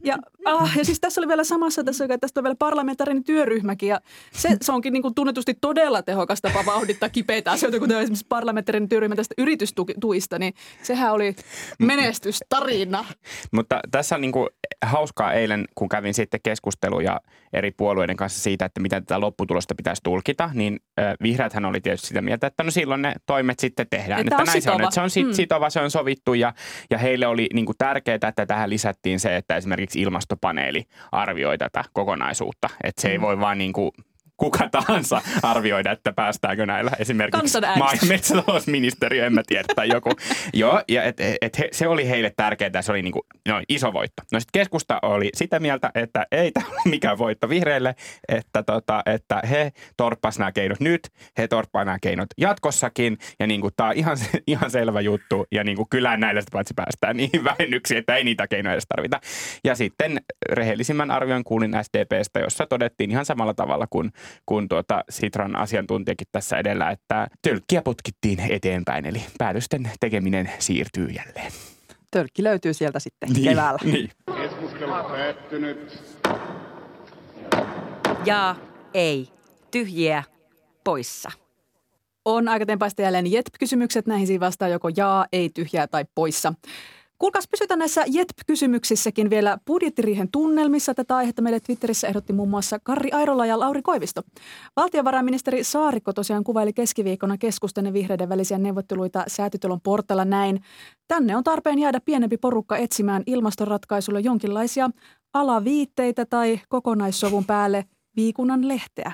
Ja, 0.04 0.16
ah, 0.44 0.76
ja 0.76 0.84
siis 0.84 1.00
tässä 1.00 1.20
oli 1.20 1.28
vielä 1.28 1.44
samassa, 1.44 1.84
tässä, 1.84 2.04
että 2.04 2.18
tästä 2.18 2.40
on 2.40 2.44
vielä 2.44 2.56
parlamentaarinen 2.58 3.24
työryhmäkin, 3.24 3.88
ja 3.88 4.00
se, 4.32 4.56
se 4.60 4.72
onkin 4.72 4.92
niin 4.92 5.02
kuin 5.02 5.14
tunnetusti 5.14 5.54
todella 5.60 6.02
tehokas 6.02 6.40
tapa 6.40 6.66
vauhdittaa 6.66 7.08
kipeitä 7.08 7.50
asioita, 7.50 7.78
kuten 7.78 7.98
esimerkiksi 7.98 8.26
parlamentaarinen 8.28 8.88
työryhmä 8.88 9.16
tästä 9.16 9.34
yritystuista, 9.38 10.38
niin 10.38 10.54
sehän 10.82 11.12
oli 11.12 11.36
menestystarina. 11.78 13.04
Mutta 13.52 13.80
tässä 13.90 14.14
on 14.14 14.20
niin 14.20 14.32
kuin 14.32 14.48
hauskaa 14.84 15.32
eilen, 15.32 15.64
kun 15.74 15.88
kävin 15.88 16.14
sitten 16.14 16.40
keskusteluja 16.42 17.20
eri 17.52 17.70
puolueiden 17.70 18.16
kanssa 18.16 18.40
siitä, 18.40 18.64
että 18.64 18.80
miten 18.80 19.04
tätä 19.04 19.15
lopputulosta 19.20 19.74
pitäisi 19.74 20.02
tulkita, 20.04 20.50
niin 20.54 20.80
vihreäthän 21.22 21.64
oli 21.64 21.80
tietysti 21.80 22.08
sitä 22.08 22.22
mieltä, 22.22 22.46
että 22.46 22.64
no 22.64 22.70
silloin 22.70 23.02
ne 23.02 23.14
toimet 23.26 23.58
sitten 23.58 23.86
tehdään. 23.90 24.20
Että 24.20 24.34
että 24.34 24.42
on 24.42 24.46
näin 24.46 24.62
se 24.62 24.70
on, 24.70 24.80
että 24.82 24.94
se 24.94 25.00
on 25.00 25.10
sit 25.10 25.26
Mm. 25.26 25.32
sitova, 25.32 25.70
se 25.70 25.80
on 25.80 25.90
sovittu 25.90 26.34
ja, 26.34 26.52
ja 26.90 26.98
heille 26.98 27.26
oli 27.26 27.48
niin 27.54 27.66
kuin 27.66 27.76
tärkeää, 27.78 28.18
että 28.28 28.46
tähän 28.46 28.70
lisättiin 28.70 29.20
se, 29.20 29.36
että 29.36 29.56
esimerkiksi 29.56 30.00
ilmastopaneeli 30.00 30.84
arvioi 31.12 31.58
tätä 31.58 31.84
kokonaisuutta. 31.92 32.68
Että 32.84 33.02
se 33.02 33.08
ei 33.08 33.20
voi 33.20 33.40
vaan 33.40 33.58
niin 33.58 33.72
kuin 33.72 33.90
kuka 34.36 34.68
tahansa 34.68 35.22
arvioida, 35.42 35.92
että 35.92 36.12
päästäänkö 36.12 36.66
näillä 36.66 36.90
esimerkiksi 36.98 37.60
maa- 37.78 37.92
ja 37.92 38.08
metsätalousministeriö, 38.08 39.26
en 39.26 39.32
mä 39.32 39.42
tiedä, 39.46 39.64
tai 39.76 39.88
joku. 39.88 40.12
Joo, 40.54 40.82
ja 40.88 41.02
et, 41.02 41.16
et 41.40 41.58
he, 41.58 41.68
se 41.72 41.88
oli 41.88 42.08
heille 42.08 42.32
tärkeää, 42.36 42.82
se 42.82 42.92
oli 42.92 43.02
niinku, 43.02 43.26
no, 43.48 43.62
iso 43.68 43.92
voitto. 43.92 44.22
No 44.32 44.40
sitten 44.40 44.60
keskusta 44.60 44.98
oli 45.02 45.30
sitä 45.34 45.60
mieltä, 45.60 45.90
että 45.94 46.26
ei 46.32 46.52
tämä 46.52 46.66
ole 46.68 46.80
mikään 46.84 47.18
voitto 47.18 47.48
vihreille, 47.48 47.94
että, 48.28 48.62
tota, 48.62 49.02
että 49.06 49.42
he 49.50 49.72
torppas 49.96 50.38
nämä 50.38 50.52
keinot 50.52 50.80
nyt, 50.80 51.08
he 51.38 51.48
torppaa 51.48 51.84
nämä 51.84 51.98
keinot 52.02 52.28
jatkossakin, 52.38 53.18
ja 53.38 53.46
niinku, 53.46 53.70
tämä 53.70 53.88
on 53.88 53.96
ihan, 53.96 54.16
ihan 54.46 54.70
selvä 54.70 55.00
juttu, 55.00 55.46
ja 55.52 55.64
niinku, 55.64 55.86
kyllä 55.90 56.16
näillä 56.16 56.40
sitä 56.40 56.52
paitsi 56.52 56.74
päästään 56.74 57.16
niihin 57.16 57.44
vähennyksiin, 57.50 57.98
että 57.98 58.16
ei 58.16 58.24
niitä 58.24 58.48
keinoja 58.48 58.72
edes 58.72 58.86
tarvita. 58.88 59.20
Ja 59.64 59.74
sitten 59.74 60.20
rehellisimmän 60.48 61.10
arvion 61.10 61.44
kuulin 61.44 61.76
SDPstä, 61.82 62.40
jossa 62.40 62.66
todettiin 62.66 63.10
ihan 63.10 63.24
samalla 63.24 63.54
tavalla 63.54 63.86
kuin, 63.90 64.12
kuin 64.46 64.68
tuota 64.68 65.04
Sitran 65.10 65.56
asiantuntijakin 65.56 66.26
tässä 66.32 66.58
edellä, 66.58 66.90
että 66.90 67.26
tölkkiä 67.42 67.82
potkittiin 67.82 68.40
eteenpäin, 68.40 69.06
eli 69.06 69.22
päätösten 69.38 69.90
tekeminen 70.00 70.50
siirtyy 70.58 71.06
jälleen. 71.06 71.52
Tölkki 72.10 72.44
löytyy 72.44 72.74
sieltä 72.74 72.98
sitten 72.98 73.28
keväällä. 73.44 73.78
Niin. 73.84 74.10
Keskustelu 74.36 74.92
päättynyt. 74.92 76.02
Ja 78.24 78.56
ei. 78.94 79.28
Tyhjiä 79.70 80.22
poissa. 80.84 81.30
On 82.24 82.48
aika 82.48 82.66
tempaista 82.66 83.02
jälleen 83.02 83.32
JETP-kysymykset. 83.32 84.06
Näihin 84.06 84.26
siinä 84.26 84.40
vastaa 84.40 84.68
joko 84.68 84.88
jaa, 84.96 85.26
ei, 85.32 85.50
tyhjää 85.50 85.86
tai 85.86 86.04
poissa. 86.14 86.54
Kuulkaas, 87.18 87.48
pysytään 87.48 87.78
näissä 87.78 88.04
JETP-kysymyksissäkin 88.06 89.30
vielä 89.30 89.58
budjettiriihen 89.66 90.28
tunnelmissa. 90.32 90.94
Tätä 90.94 91.16
aihetta 91.16 91.42
meille 91.42 91.60
Twitterissä 91.60 92.08
ehdotti 92.08 92.32
muun 92.32 92.48
muassa 92.48 92.78
Karri 92.82 93.12
Airola 93.12 93.46
ja 93.46 93.60
Lauri 93.60 93.82
Koivisto. 93.82 94.22
Valtiovarainministeri 94.76 95.64
Saarikko 95.64 96.12
tosiaan 96.12 96.44
kuvaili 96.44 96.72
keskiviikkona 96.72 97.38
keskusten 97.38 97.86
ja 97.86 97.92
vihreiden 97.92 98.28
välisiä 98.28 98.58
neuvotteluita 98.58 99.24
säätytalon 99.26 99.80
portalla 99.80 100.24
näin. 100.24 100.62
Tänne 101.08 101.36
on 101.36 101.44
tarpeen 101.44 101.78
jäädä 101.78 102.00
pienempi 102.04 102.36
porukka 102.36 102.76
etsimään 102.76 103.22
ilmastoratkaisulla 103.26 104.20
jonkinlaisia 104.20 104.90
alaviitteitä 105.34 106.26
tai 106.26 106.60
kokonaissovun 106.68 107.44
päälle 107.44 107.84
viikunnan 108.16 108.68
lehteä. 108.68 109.12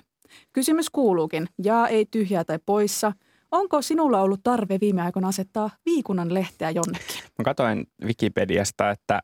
Kysymys 0.52 0.90
kuuluukin, 0.90 1.46
jaa 1.64 1.88
ei 1.88 2.06
tyhjää 2.10 2.44
tai 2.44 2.58
poissa– 2.66 3.12
Onko 3.52 3.82
sinulla 3.82 4.20
ollut 4.20 4.40
tarve 4.42 4.78
viime 4.80 5.02
aikoina 5.02 5.28
asettaa 5.28 5.70
viikunnan 5.84 6.34
lehteä 6.34 6.70
jonnekin? 6.70 7.22
Mä 7.38 7.44
katsoin 7.44 7.86
Wikipediasta, 8.04 8.90
että 8.90 9.20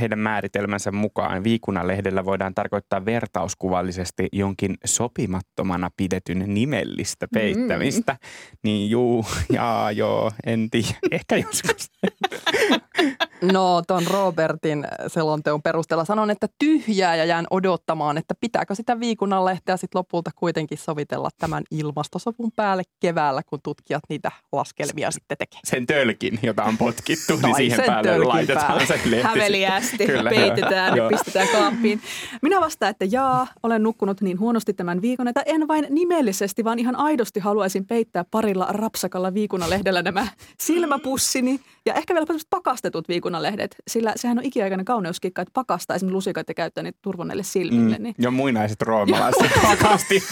heidän 0.00 0.18
määritelmänsä 0.18 0.92
mukaan 0.92 1.44
viikunnan 1.44 1.88
lehdellä 1.88 2.24
voidaan 2.24 2.54
tarkoittaa 2.54 3.04
vertauskuvallisesti 3.04 4.28
jonkin 4.32 4.74
sopimattomana 4.84 5.90
pidetyn 5.96 6.44
nimellistä 6.46 7.26
mm. 7.26 7.30
peittämistä. 7.34 8.12
Mm. 8.12 8.18
Niin 8.62 8.90
juu, 8.90 9.24
jaa, 9.52 9.92
joo, 9.92 10.32
en 10.46 10.70
tiedä, 10.70 10.98
ehkä 11.12 11.36
joskus. 11.36 11.90
No, 13.42 13.82
ton 13.86 14.06
Robertin 14.06 14.86
selonteon 15.06 15.62
perusteella 15.62 16.04
sanon, 16.04 16.30
että 16.30 16.46
tyhjää 16.58 17.16
ja 17.16 17.24
jään 17.24 17.46
odottamaan, 17.50 18.18
että 18.18 18.34
pitääkö 18.40 18.74
sitä 18.74 19.00
viikunnanlehteä 19.00 19.76
sitten 19.76 19.98
lopulta 19.98 20.30
kuitenkin 20.36 20.78
sovitella 20.78 21.28
tämän 21.38 21.62
ilmastosovun 21.70 22.52
päälle 22.56 22.82
keväällä, 23.00 23.42
kun 23.46 23.58
tutkijat 23.62 24.02
niitä 24.08 24.32
laskelmia 24.52 25.10
sitten 25.10 25.38
tekee. 25.38 25.60
Sen 25.64 25.86
tölkin, 25.86 26.38
jota 26.42 26.64
on 26.64 26.78
potkittu, 26.78 27.36
niin 27.42 27.56
siihen 27.56 27.80
päälle 27.86 28.18
laitetaan 28.18 28.66
päälle. 28.66 28.86
se 28.86 29.00
lehti. 29.04 29.26
Häveliästi 29.26 30.06
Kyllä, 30.06 30.30
peitetään 30.30 30.96
ja 30.96 31.08
pistetään 31.08 31.48
kaappiin. 31.48 32.00
Minä 32.42 32.60
vastaan, 32.60 32.90
että 32.90 33.04
jaa, 33.04 33.46
olen 33.62 33.82
nukkunut 33.82 34.20
niin 34.20 34.40
huonosti 34.40 34.72
tämän 34.72 35.02
viikon, 35.02 35.28
että 35.28 35.42
en 35.46 35.68
vain 35.68 35.86
nimellisesti, 35.90 36.64
vaan 36.64 36.78
ihan 36.78 36.96
aidosti 36.96 37.40
haluaisin 37.40 37.86
peittää 37.86 38.24
parilla 38.30 38.66
rapsakalla 38.70 39.34
viikunnalehdellä 39.34 40.02
nämä 40.02 40.26
silmäpussini 40.60 41.60
ja 41.88 41.94
ehkä 41.94 42.14
vielä 42.14 42.26
pakastetut 42.50 43.08
viikun 43.08 43.28
viikunanlehdet, 43.28 43.76
sillä 43.88 44.12
sehän 44.16 44.38
on 44.38 44.44
ikiaikainen 44.44 44.84
kauneuskikka, 44.84 45.42
että 45.42 45.52
pakastaa 45.54 45.96
esimerkiksi 45.96 46.14
lusikoita 46.14 46.50
ja 46.50 46.54
käyttää 46.54 46.82
niitä 46.84 46.98
turvonneille 47.02 47.42
silmille. 47.42 47.96
Mm, 47.96 48.02
niin. 48.02 48.14
Jo 48.18 48.30
muinaiset 48.30 48.82
roomalaiset 48.82 49.52
pakasti 49.62 50.22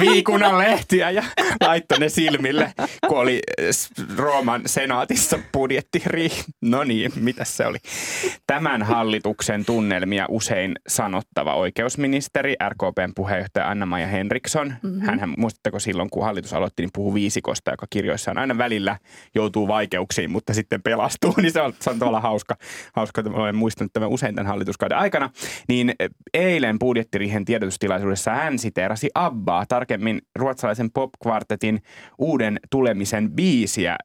viikunanlehtiä 0.00 1.10
ja 1.10 1.24
laittoi 1.60 1.98
ne 1.98 2.08
silmille, 2.08 2.72
kun 3.08 3.18
oli 3.18 3.40
Rooman 4.16 4.62
senaatissa 4.66 5.38
budjettiri. 5.52 6.30
No 6.60 6.84
niin, 6.84 7.12
mitä 7.16 7.44
se 7.44 7.66
oli? 7.66 7.78
Tämän 8.46 8.82
hallituksen 8.82 9.64
tunnelmia 9.64 10.26
usein 10.28 10.74
sanottava 10.88 11.54
oikeusministeri, 11.54 12.54
RKPn 12.68 13.12
puheenjohtaja 13.14 13.68
Anna-Maja 13.68 14.06
Henriksson. 14.06 14.74
Mm-hmm. 14.82 15.00
Hänhän, 15.00 15.34
muistatteko 15.36 15.78
silloin, 15.78 16.10
kun 16.10 16.24
hallitus 16.24 16.52
aloitti, 16.52 16.82
niin 16.82 16.90
puhuu 16.94 17.14
viisikosta, 17.14 17.70
joka 17.70 17.86
kirjoissaan 17.90 18.38
aina 18.38 18.58
välillä 18.58 18.98
joutuu 19.34 19.68
vaikeuksiin, 19.68 20.30
mutta 20.30 20.54
sitten 20.54 20.82
pelastuu. 21.00 21.34
Niin 21.42 21.52
se 21.52 21.60
on, 21.60 21.72
se 21.80 21.90
on 21.90 21.98
tavallaan 21.98 22.22
hauska 22.22 22.56
hauska, 22.94 23.20
että 23.20 23.32
olen 23.32 23.56
muistanut 23.56 23.92
tämän 23.92 24.08
usein 24.08 24.34
tämän 24.34 24.46
hallituskauden 24.46 24.98
aikana, 24.98 25.30
niin 25.68 25.94
eilen 26.34 26.78
budjettirihen 26.78 27.44
tiedotustilaisuudessa 27.44 28.30
hän 28.30 28.58
siteerasi 28.58 29.10
Abbaa, 29.14 29.66
tarkemmin 29.66 30.18
ruotsalaisen 30.38 30.90
popkvartetin 30.90 31.82
uuden 32.18 32.60
tulemisen 32.70 33.32
biisiä 33.32 33.96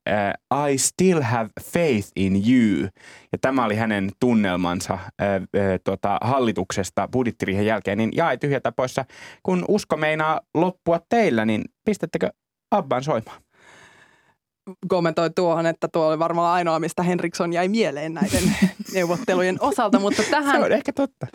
I 0.71 0.77
Still 0.77 1.21
Have 1.21 1.49
Faith 1.61 2.11
in 2.15 2.33
You. 2.35 2.89
Ja 3.31 3.37
tämä 3.41 3.65
oli 3.65 3.75
hänen 3.75 4.09
tunnelmansa 4.19 4.99
ää, 5.19 5.27
ää, 5.29 5.41
tota, 5.83 6.17
hallituksesta 6.21 7.07
budjettirihen 7.11 7.65
jälkeen, 7.65 7.97
niin 7.97 8.11
jaa 8.15 8.37
tyhjätä 8.37 8.71
poissa. 8.71 9.05
Kun 9.43 9.65
usko 9.67 9.97
meinaa 9.97 10.41
loppua 10.53 10.99
teillä, 11.09 11.45
niin 11.45 11.61
pistättekö 11.85 12.29
Abban 12.71 13.03
soimaan? 13.03 13.44
Kommentoi 14.87 15.29
tuohon, 15.29 15.65
että 15.65 15.87
tuo 15.87 16.07
oli 16.07 16.19
varmaan 16.19 16.53
ainoa, 16.53 16.79
mistä 16.79 17.03
Henriksson 17.03 17.53
jäi 17.53 17.67
mieleen 17.67 18.13
näiden 18.13 18.55
neuvottelujen 18.93 19.57
osalta, 19.59 19.99
mutta 19.99 20.23
tähän 20.31 20.61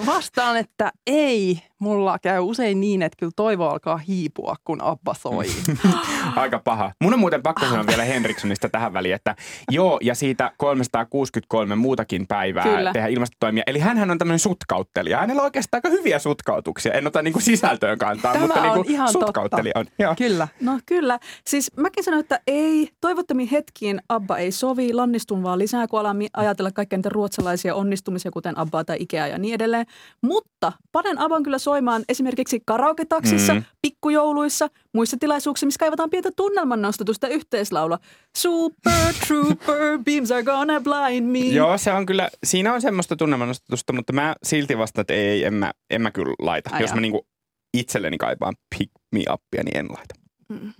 vastaan, 0.07 0.57
että 0.57 0.93
ei, 1.07 1.62
mulla 1.81 2.19
käy 2.19 2.40
usein 2.40 2.81
niin, 2.81 3.03
että 3.03 3.16
kyllä 3.16 3.33
toivo 3.37 3.69
alkaa 3.69 3.97
hiipua, 3.97 4.57
kun 4.64 4.83
Abba 4.83 5.14
soi. 5.14 5.47
Aika 6.37 6.59
paha. 6.59 6.93
Mun 7.03 7.14
on 7.14 7.21
muuten 7.21 7.43
pakko 7.43 7.66
sanoa 7.66 7.87
vielä 7.87 8.05
Henrikssonista 8.05 8.69
tähän 8.69 8.93
väliin, 8.93 9.14
että 9.14 9.37
joo, 9.71 9.99
ja 10.03 10.14
siitä 10.14 10.53
363 10.57 11.77
muutakin 11.77 12.27
päivää 12.27 12.64
kyllä. 12.64 12.93
tehdä 12.93 13.07
ilmastotoimia. 13.09 13.62
Eli 13.66 13.79
hän 13.79 14.11
on 14.11 14.19
tämmöinen 14.19 14.38
sutkauttelija. 14.38 15.19
Hänellä 15.19 15.40
on 15.40 15.45
oikeastaan 15.45 15.79
aika 15.85 15.97
hyviä 15.97 16.19
sutkautuksia. 16.19 16.93
En 16.93 17.07
ota 17.07 17.23
niinku 17.23 17.40
sisältöön 17.40 17.99
kantaa, 17.99 18.33
Tämä 18.33 18.47
mutta 18.47 18.62
on 18.62 18.73
niinku 18.73 18.93
ihan 18.93 19.12
sutkauttelija 19.12 19.73
totta. 19.75 19.93
on. 19.93 20.05
Joo. 20.07 20.14
Kyllä. 20.19 20.49
No 20.61 20.79
kyllä. 20.87 21.19
Siis 21.47 21.71
mäkin 21.77 22.05
sanoin, 22.05 22.21
että 22.21 22.40
ei. 22.47 22.88
Toivottomiin 23.01 23.49
hetkiin 23.49 24.01
Abba 24.09 24.38
ei 24.38 24.53
sovi. 24.53 24.93
Lannistun 24.93 25.43
vaan 25.43 25.59
lisää, 25.59 25.87
kun 25.87 26.01
alan 26.01 26.16
ajatella 26.33 26.71
kaikkia 26.71 26.97
niitä 26.97 27.09
ruotsalaisia 27.09 27.75
onnistumisia, 27.75 28.31
kuten 28.31 28.59
Abba 28.59 28.85
tai 28.85 28.97
Ikea 29.01 29.27
ja 29.27 29.38
niin 29.38 29.55
edelleen. 29.55 29.87
Mutta 30.21 30.73
panen 30.93 31.19
Abban 31.19 31.43
kyllä 31.43 31.59
soimaan 31.71 32.05
esimerkiksi 32.09 32.63
karaoke-taksissa, 32.67 33.55
mm. 33.55 33.63
pikkujouluissa, 33.83 34.69
muissa 34.95 35.17
tilaisuuksissa, 35.21 35.67
missä 35.67 35.79
kaivataan 35.79 36.11
pientä 36.11 36.31
tunnelman 36.37 36.83
nostatusta 36.83 37.29
yhteislaula. 37.29 37.99
Super 38.39 39.15
Trooper, 39.27 39.99
beams 40.07 40.31
are 40.33 40.43
gonna 40.43 40.81
blind 40.81 41.27
me. 41.27 41.39
Joo, 41.39 41.79
se 41.79 41.93
on 41.93 42.07
kyllä, 42.07 42.31
siinä 42.45 42.75
on 42.75 42.81
semmoista 42.81 43.17
tunnelman 43.17 43.49
nostatusta, 43.49 43.93
mutta 43.93 44.13
mä 44.13 44.35
silti 44.43 44.79
vastaan, 44.79 45.01
että 45.03 45.15
ei, 45.15 45.45
en 45.45 45.55
mä, 45.55 45.73
en 45.91 46.03
mä 46.03 46.11
kyllä 46.11 46.35
laita. 46.39 46.71
Ai 46.73 46.83
Jos 46.83 46.95
mä 46.95 47.01
niinku 47.01 47.27
itselleni 47.75 48.19
kaipaan 48.19 48.55
pick 48.79 48.91
me 49.13 49.21
upia, 49.33 49.63
niin 49.65 49.77
en 49.77 49.87
laita. 49.89 50.15
Mm. 50.49 50.73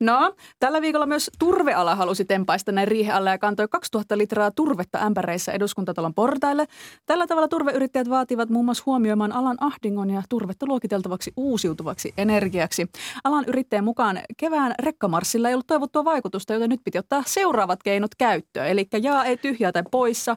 No, 0.00 0.34
tällä 0.60 0.82
viikolla 0.82 1.06
myös 1.06 1.30
turveala 1.38 1.94
halusi 1.94 2.24
tempaista 2.24 2.72
näin 2.72 2.88
riihen 2.88 3.14
alle 3.14 3.30
ja 3.30 3.38
kantoi 3.38 3.68
2000 3.68 4.18
litraa 4.18 4.50
turvetta 4.50 4.98
ämpäreissä 4.98 5.52
eduskuntatalon 5.52 6.14
portaille. 6.14 6.66
Tällä 7.06 7.26
tavalla 7.26 7.48
turveyrittäjät 7.48 8.10
vaativat 8.10 8.50
muun 8.50 8.64
muassa 8.64 8.82
huomioimaan 8.86 9.32
alan 9.32 9.56
ahdingon 9.60 10.10
ja 10.10 10.22
turvetta 10.28 10.66
luokiteltavaksi 10.66 11.32
uusiutuvaksi 11.36 12.14
energiaksi. 12.18 12.86
Alan 13.24 13.44
yrittäjän 13.46 13.84
mukaan 13.84 14.20
kevään 14.36 14.74
rekkamarssilla 14.78 15.48
ei 15.48 15.54
ollut 15.54 15.66
toivottua 15.66 16.04
vaikutusta, 16.04 16.52
joten 16.52 16.70
nyt 16.70 16.80
piti 16.84 16.98
ottaa 16.98 17.22
seuraavat 17.26 17.82
keinot 17.82 18.14
käyttöön. 18.18 18.68
Eli 18.68 18.88
jaa 19.02 19.24
ei 19.24 19.36
tyhjää 19.36 19.72
tai 19.72 19.82
poissa, 19.90 20.36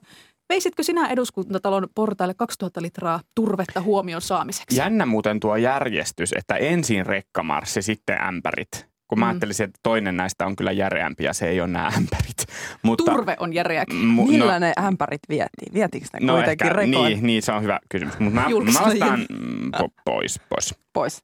Veisitkö 0.50 0.84
sinä 0.84 1.08
eduskuntatalon 1.08 1.88
portaille 1.96 2.34
2000 2.34 2.82
litraa 2.82 3.20
turvetta 3.36 3.82
huomion 3.82 4.22
saamiseksi? 4.22 4.78
Jännä 4.78 5.06
muuten 5.06 5.40
tuo 5.40 5.56
järjestys, 5.56 6.34
että 6.34 6.56
ensin 6.56 7.06
rekkamarssi, 7.06 7.82
sitten 7.82 8.22
ämpärit. 8.22 8.87
Kun 9.08 9.20
mä 9.20 9.26
mm. 9.26 9.30
ajattelisin, 9.30 9.64
että 9.64 9.80
toinen 9.84 10.18
näistä 10.18 10.46
on 10.46 10.56
kyllä 10.56 10.72
järeämpi 10.72 11.24
ja 11.24 11.34
se 11.34 11.48
ei 11.48 11.62
ole 11.62 11.68
nämä 11.68 11.88
ämpärit. 11.88 12.46
Mutta, 12.84 13.12
Turve 13.12 13.36
on 13.40 13.54
järeäkin. 13.54 13.96
M- 13.96 14.28
Millä 14.28 14.54
no, 14.54 14.60
ne 14.60 14.74
ämpärit 14.86 15.22
vietiin? 15.30 15.74
Vietiinkö 15.74 16.08
ne 16.14 16.26
no 16.26 16.34
kuitenkin 16.34 16.68
ehkä, 16.68 16.82
Niin, 16.86 17.24
niin, 17.24 17.42
se 17.42 17.52
on 17.52 17.64
hyvä 17.64 17.80
kysymys. 17.90 18.20
Mutta 18.20 18.40
mä, 18.40 18.50
mä 18.50 18.86
vastaan 18.86 19.26
mm, 19.30 19.72
po, 19.78 19.90
pois. 20.06 20.40
Pois. 20.50 20.76
pois. 20.94 21.24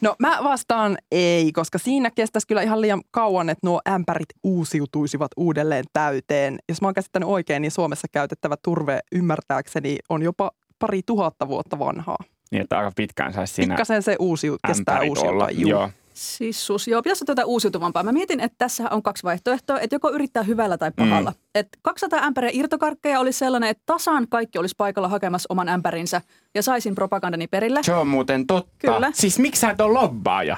No 0.00 0.16
mä 0.18 0.38
vastaan 0.44 0.98
ei, 1.12 1.52
koska 1.52 1.78
siinä 1.78 2.10
kestäisi 2.10 2.46
kyllä 2.46 2.62
ihan 2.62 2.80
liian 2.80 3.02
kauan, 3.10 3.48
että 3.48 3.66
nuo 3.66 3.80
ämpärit 3.88 4.28
uusiutuisivat 4.42 5.30
uudelleen 5.36 5.84
täyteen. 5.92 6.58
Jos 6.68 6.80
mä 6.80 6.88
oon 6.88 6.94
käsittänyt 6.94 7.28
oikein, 7.28 7.62
niin 7.62 7.70
Suomessa 7.70 8.08
käytettävä 8.12 8.54
turve 8.62 9.00
ymmärtääkseni 9.12 9.98
on 10.08 10.22
jopa 10.22 10.50
pari 10.78 11.00
tuhatta 11.06 11.48
vuotta 11.48 11.78
vanhaa. 11.78 12.18
Niin, 12.50 12.62
että 12.62 12.78
aika 12.78 12.92
pitkään 12.96 13.32
saisi 13.32 13.54
siinä 13.54 13.74
Pikkasen 13.74 14.02
se 14.02 14.16
uusiu, 14.18 14.56
kestää 14.66 15.00
uusiutua. 15.00 15.48
Joo. 15.50 15.90
Sissus, 16.18 16.88
joo, 16.88 17.02
pitäisi 17.02 17.24
tätä 17.24 17.44
uusiutuvampaa. 17.44 18.02
Mä 18.02 18.12
mietin, 18.12 18.40
että 18.40 18.54
tässä 18.58 18.88
on 18.90 19.02
kaksi 19.02 19.22
vaihtoehtoa, 19.22 19.80
että 19.80 19.94
joko 19.94 20.10
yrittää 20.10 20.42
hyvällä 20.42 20.78
tai 20.78 20.90
pahalla. 20.96 21.30
Mm. 21.30 21.36
Että 21.54 21.78
200 21.82 22.20
ämpäriä 22.20 22.50
irtokarkkeja 22.52 23.20
olisi 23.20 23.38
sellainen, 23.38 23.70
että 23.70 23.82
tasan 23.86 24.26
kaikki 24.28 24.58
olisi 24.58 24.74
paikalla 24.78 25.08
hakemassa 25.08 25.46
oman 25.50 25.68
ämpärinsä 25.68 26.20
ja 26.54 26.62
saisin 26.62 26.94
propagandani 26.94 27.46
perille. 27.46 27.82
Se 27.82 27.94
on 27.94 28.08
muuten 28.08 28.46
totta. 28.46 28.72
Kyllä. 28.78 29.10
Siis 29.14 29.38
miksi 29.38 29.60
sä 29.60 29.70
et 29.70 29.80
ole 29.80 29.92
lobbaaja? 29.92 30.56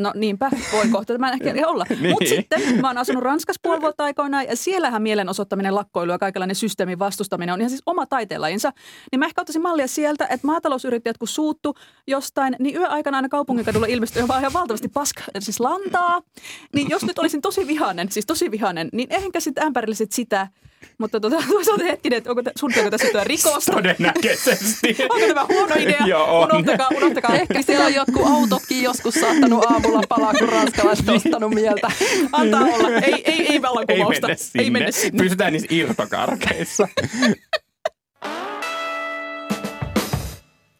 No 0.00 0.12
niinpä, 0.14 0.50
voi 0.72 0.88
kohta 0.88 1.12
tämä 1.12 1.32
ehkä 1.32 1.54
olla. 1.66 1.84
niin. 1.90 2.10
Mutta 2.10 2.28
sitten 2.28 2.80
mä 2.80 2.88
oon 2.88 2.98
asunut 2.98 3.22
Ranskassa 3.22 3.60
puoli 3.62 3.80
vuotta 3.80 4.04
aikoinaan 4.04 4.44
ja 4.44 4.56
siellähän 4.56 5.02
mielenosoittaminen, 5.02 5.74
lakkoilu 5.74 6.12
ja 6.12 6.18
kaikenlainen 6.18 6.56
systeemin 6.56 6.98
vastustaminen 6.98 7.52
on 7.52 7.60
ihan 7.60 7.70
siis 7.70 7.82
oma 7.86 8.06
taiteenlajinsa. 8.06 8.72
Niin 9.12 9.18
mä 9.20 9.26
ehkä 9.26 9.40
ottaisin 9.40 9.62
mallia 9.62 9.86
sieltä, 9.86 10.26
että 10.30 10.46
maatalousyrittäjät 10.46 11.18
kun 11.18 11.28
suuttu 11.28 11.74
jostain, 12.06 12.56
niin 12.58 12.76
yöaikana 12.76 13.18
aina 13.18 13.28
kaupunkikadulla 13.28 13.86
ilmestyy 13.86 14.28
vaan 14.28 14.40
ihan 14.40 14.52
valtavasti 14.52 14.88
paska, 14.88 15.22
siis 15.38 15.60
lantaa. 15.60 16.20
Niin 16.74 16.90
jos 16.90 17.02
nyt 17.04 17.18
olisin 17.18 17.40
tosi 17.40 17.66
vihainen, 17.66 18.12
siis 18.12 18.26
tosi 18.26 18.50
vihainen, 18.50 18.88
niin 18.92 19.08
ehkä 19.10 19.40
sitten 19.40 19.64
ämpärilliset 19.64 20.12
sitä, 20.12 20.48
Mutta 20.98 21.20
tota, 21.20 21.36
toisaalta 21.50 21.84
hetkinen, 21.84 22.16
että 22.16 22.30
onko, 22.30 22.42
suunnitelko 22.58 22.90
tässä 22.90 23.06
jotain 23.06 23.26
rikosta? 23.26 23.72
Todennäköisesti. 23.76 24.96
Onko 25.10 25.26
tämä 25.26 25.46
huono 25.48 25.74
idea? 25.78 26.06
Joo, 26.06 26.40
on. 26.40 26.48
Unohtakaa, 26.52 26.88
unohtakaa. 26.96 27.36
Ehkä 27.36 27.62
siellä 27.62 27.84
on 27.84 27.94
jotkut 27.94 28.26
autotkin 28.26 28.82
joskus 28.82 29.14
saattanut 29.14 29.64
aamulla 29.64 30.02
palaa, 30.08 30.34
kun 30.34 30.48
ranskalaiset 30.48 31.08
ostanut 31.08 31.54
mieltä. 31.54 31.90
Antaa 32.32 32.60
olla. 32.60 32.88
Ei, 32.88 33.12
ei, 33.12 33.22
ei 33.24 33.46
Ei 33.52 33.62
vallankumousta. 33.62 34.26
mennä 34.26 34.36
sinne. 34.36 34.64
Ei 34.64 34.70
mennä 34.70 34.90
sinne. 34.90 35.22
Pysytään 35.24 35.52
niissä 35.52 35.68
irtokarkeissa. 35.70 36.88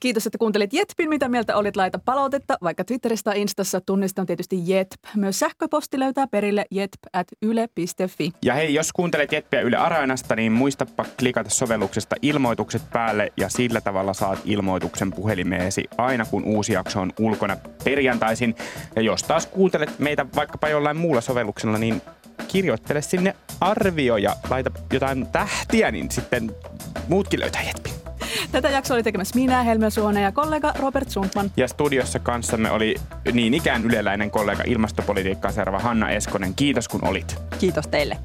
Kiitos, 0.01 0.27
että 0.27 0.39
kuuntelit 0.39 0.73
Jetpin. 0.73 1.09
Mitä 1.09 1.29
mieltä 1.29 1.57
olit? 1.57 1.77
Laita 1.77 1.99
palautetta, 2.05 2.59
vaikka 2.63 2.85
Twitteristä 2.85 3.31
tai 3.31 3.41
Instassa. 3.41 3.81
Tunnistan 3.81 4.27
tietysti 4.27 4.57
Jetp. 4.65 5.01
Myös 5.17 5.39
sähköposti 5.39 5.99
löytää 5.99 6.27
perille 6.27 6.65
jetp 6.71 6.99
at 7.13 7.27
yle.fi. 7.43 8.33
Ja 8.43 8.55
hei, 8.55 8.75
jos 8.75 8.93
kuuntelet 8.93 9.33
Jetpiä 9.33 9.61
Yle 9.61 9.77
Areenasta, 9.77 10.37
niin 10.37 10.53
muistapa 10.53 11.05
klikata 11.19 11.51
sovelluksesta 11.51 12.17
ilmoitukset 12.23 12.83
päälle 12.93 13.33
ja 13.37 13.49
sillä 13.49 13.81
tavalla 13.81 14.15
saat 14.15 14.39
ilmoituksen 14.45 15.11
puhelimeesi 15.13 15.85
aina 15.99 16.25
kun 16.25 16.45
uusi 16.45 16.73
jakso 16.73 17.01
on 17.01 17.13
ulkona 17.19 17.57
perjantaisin. 17.85 18.55
Ja 18.97 19.03
jos 19.03 19.23
taas 19.23 19.47
kuuntelet 19.47 19.99
meitä 19.99 20.27
vaikkapa 20.37 20.69
jollain 20.69 20.97
muulla 20.97 21.21
sovelluksella, 21.21 21.79
niin 21.79 22.03
kirjoittele 22.49 23.03
sinne 23.03 23.37
arvio 23.61 24.17
ja 24.17 24.37
laita 24.51 24.71
jotain 24.93 25.27
tähtiä, 25.27 25.91
niin 25.91 26.11
sitten 26.11 26.57
muutkin 27.09 27.41
löytää 27.41 27.63
Jetpin. 27.63 28.00
Tätä 28.53 28.71
jaksoa 28.71 28.95
oli 28.95 29.03
tekemässä 29.03 29.35
minä, 29.35 29.63
Helme 29.63 29.91
Suonen 29.91 30.23
ja 30.23 30.33
kollega 30.33 30.73
Robert 30.79 31.11
Sundman. 31.11 31.51
Ja 31.57 31.69
studiossa 31.69 32.19
kanssamme 32.19 32.71
oli 32.71 32.95
niin 33.33 33.55
ikään 33.55 33.85
yleläinen 33.85 34.31
kollega 34.31 34.63
ilmastopolitiikkaa 34.67 35.53
seuraava 35.53 35.79
Hanna 35.79 36.11
Eskonen. 36.11 36.55
Kiitos 36.55 36.89
kun 36.89 37.09
olit. 37.09 37.37
Kiitos 37.59 37.89
teille. 37.89 38.19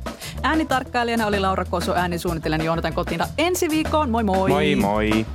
Äänitarkkailijana 0.43 1.27
oli 1.27 1.39
Laura 1.39 1.65
Koso, 1.65 1.93
äänisuunnittelijana 1.93 2.63
Joonatan 2.63 2.93
Kotina. 2.93 3.27
Ensi 3.37 3.69
viikkoon, 3.69 4.09
moi 4.09 4.23
moi! 4.23 4.49
Moi 4.49 4.75
moi! 4.75 5.25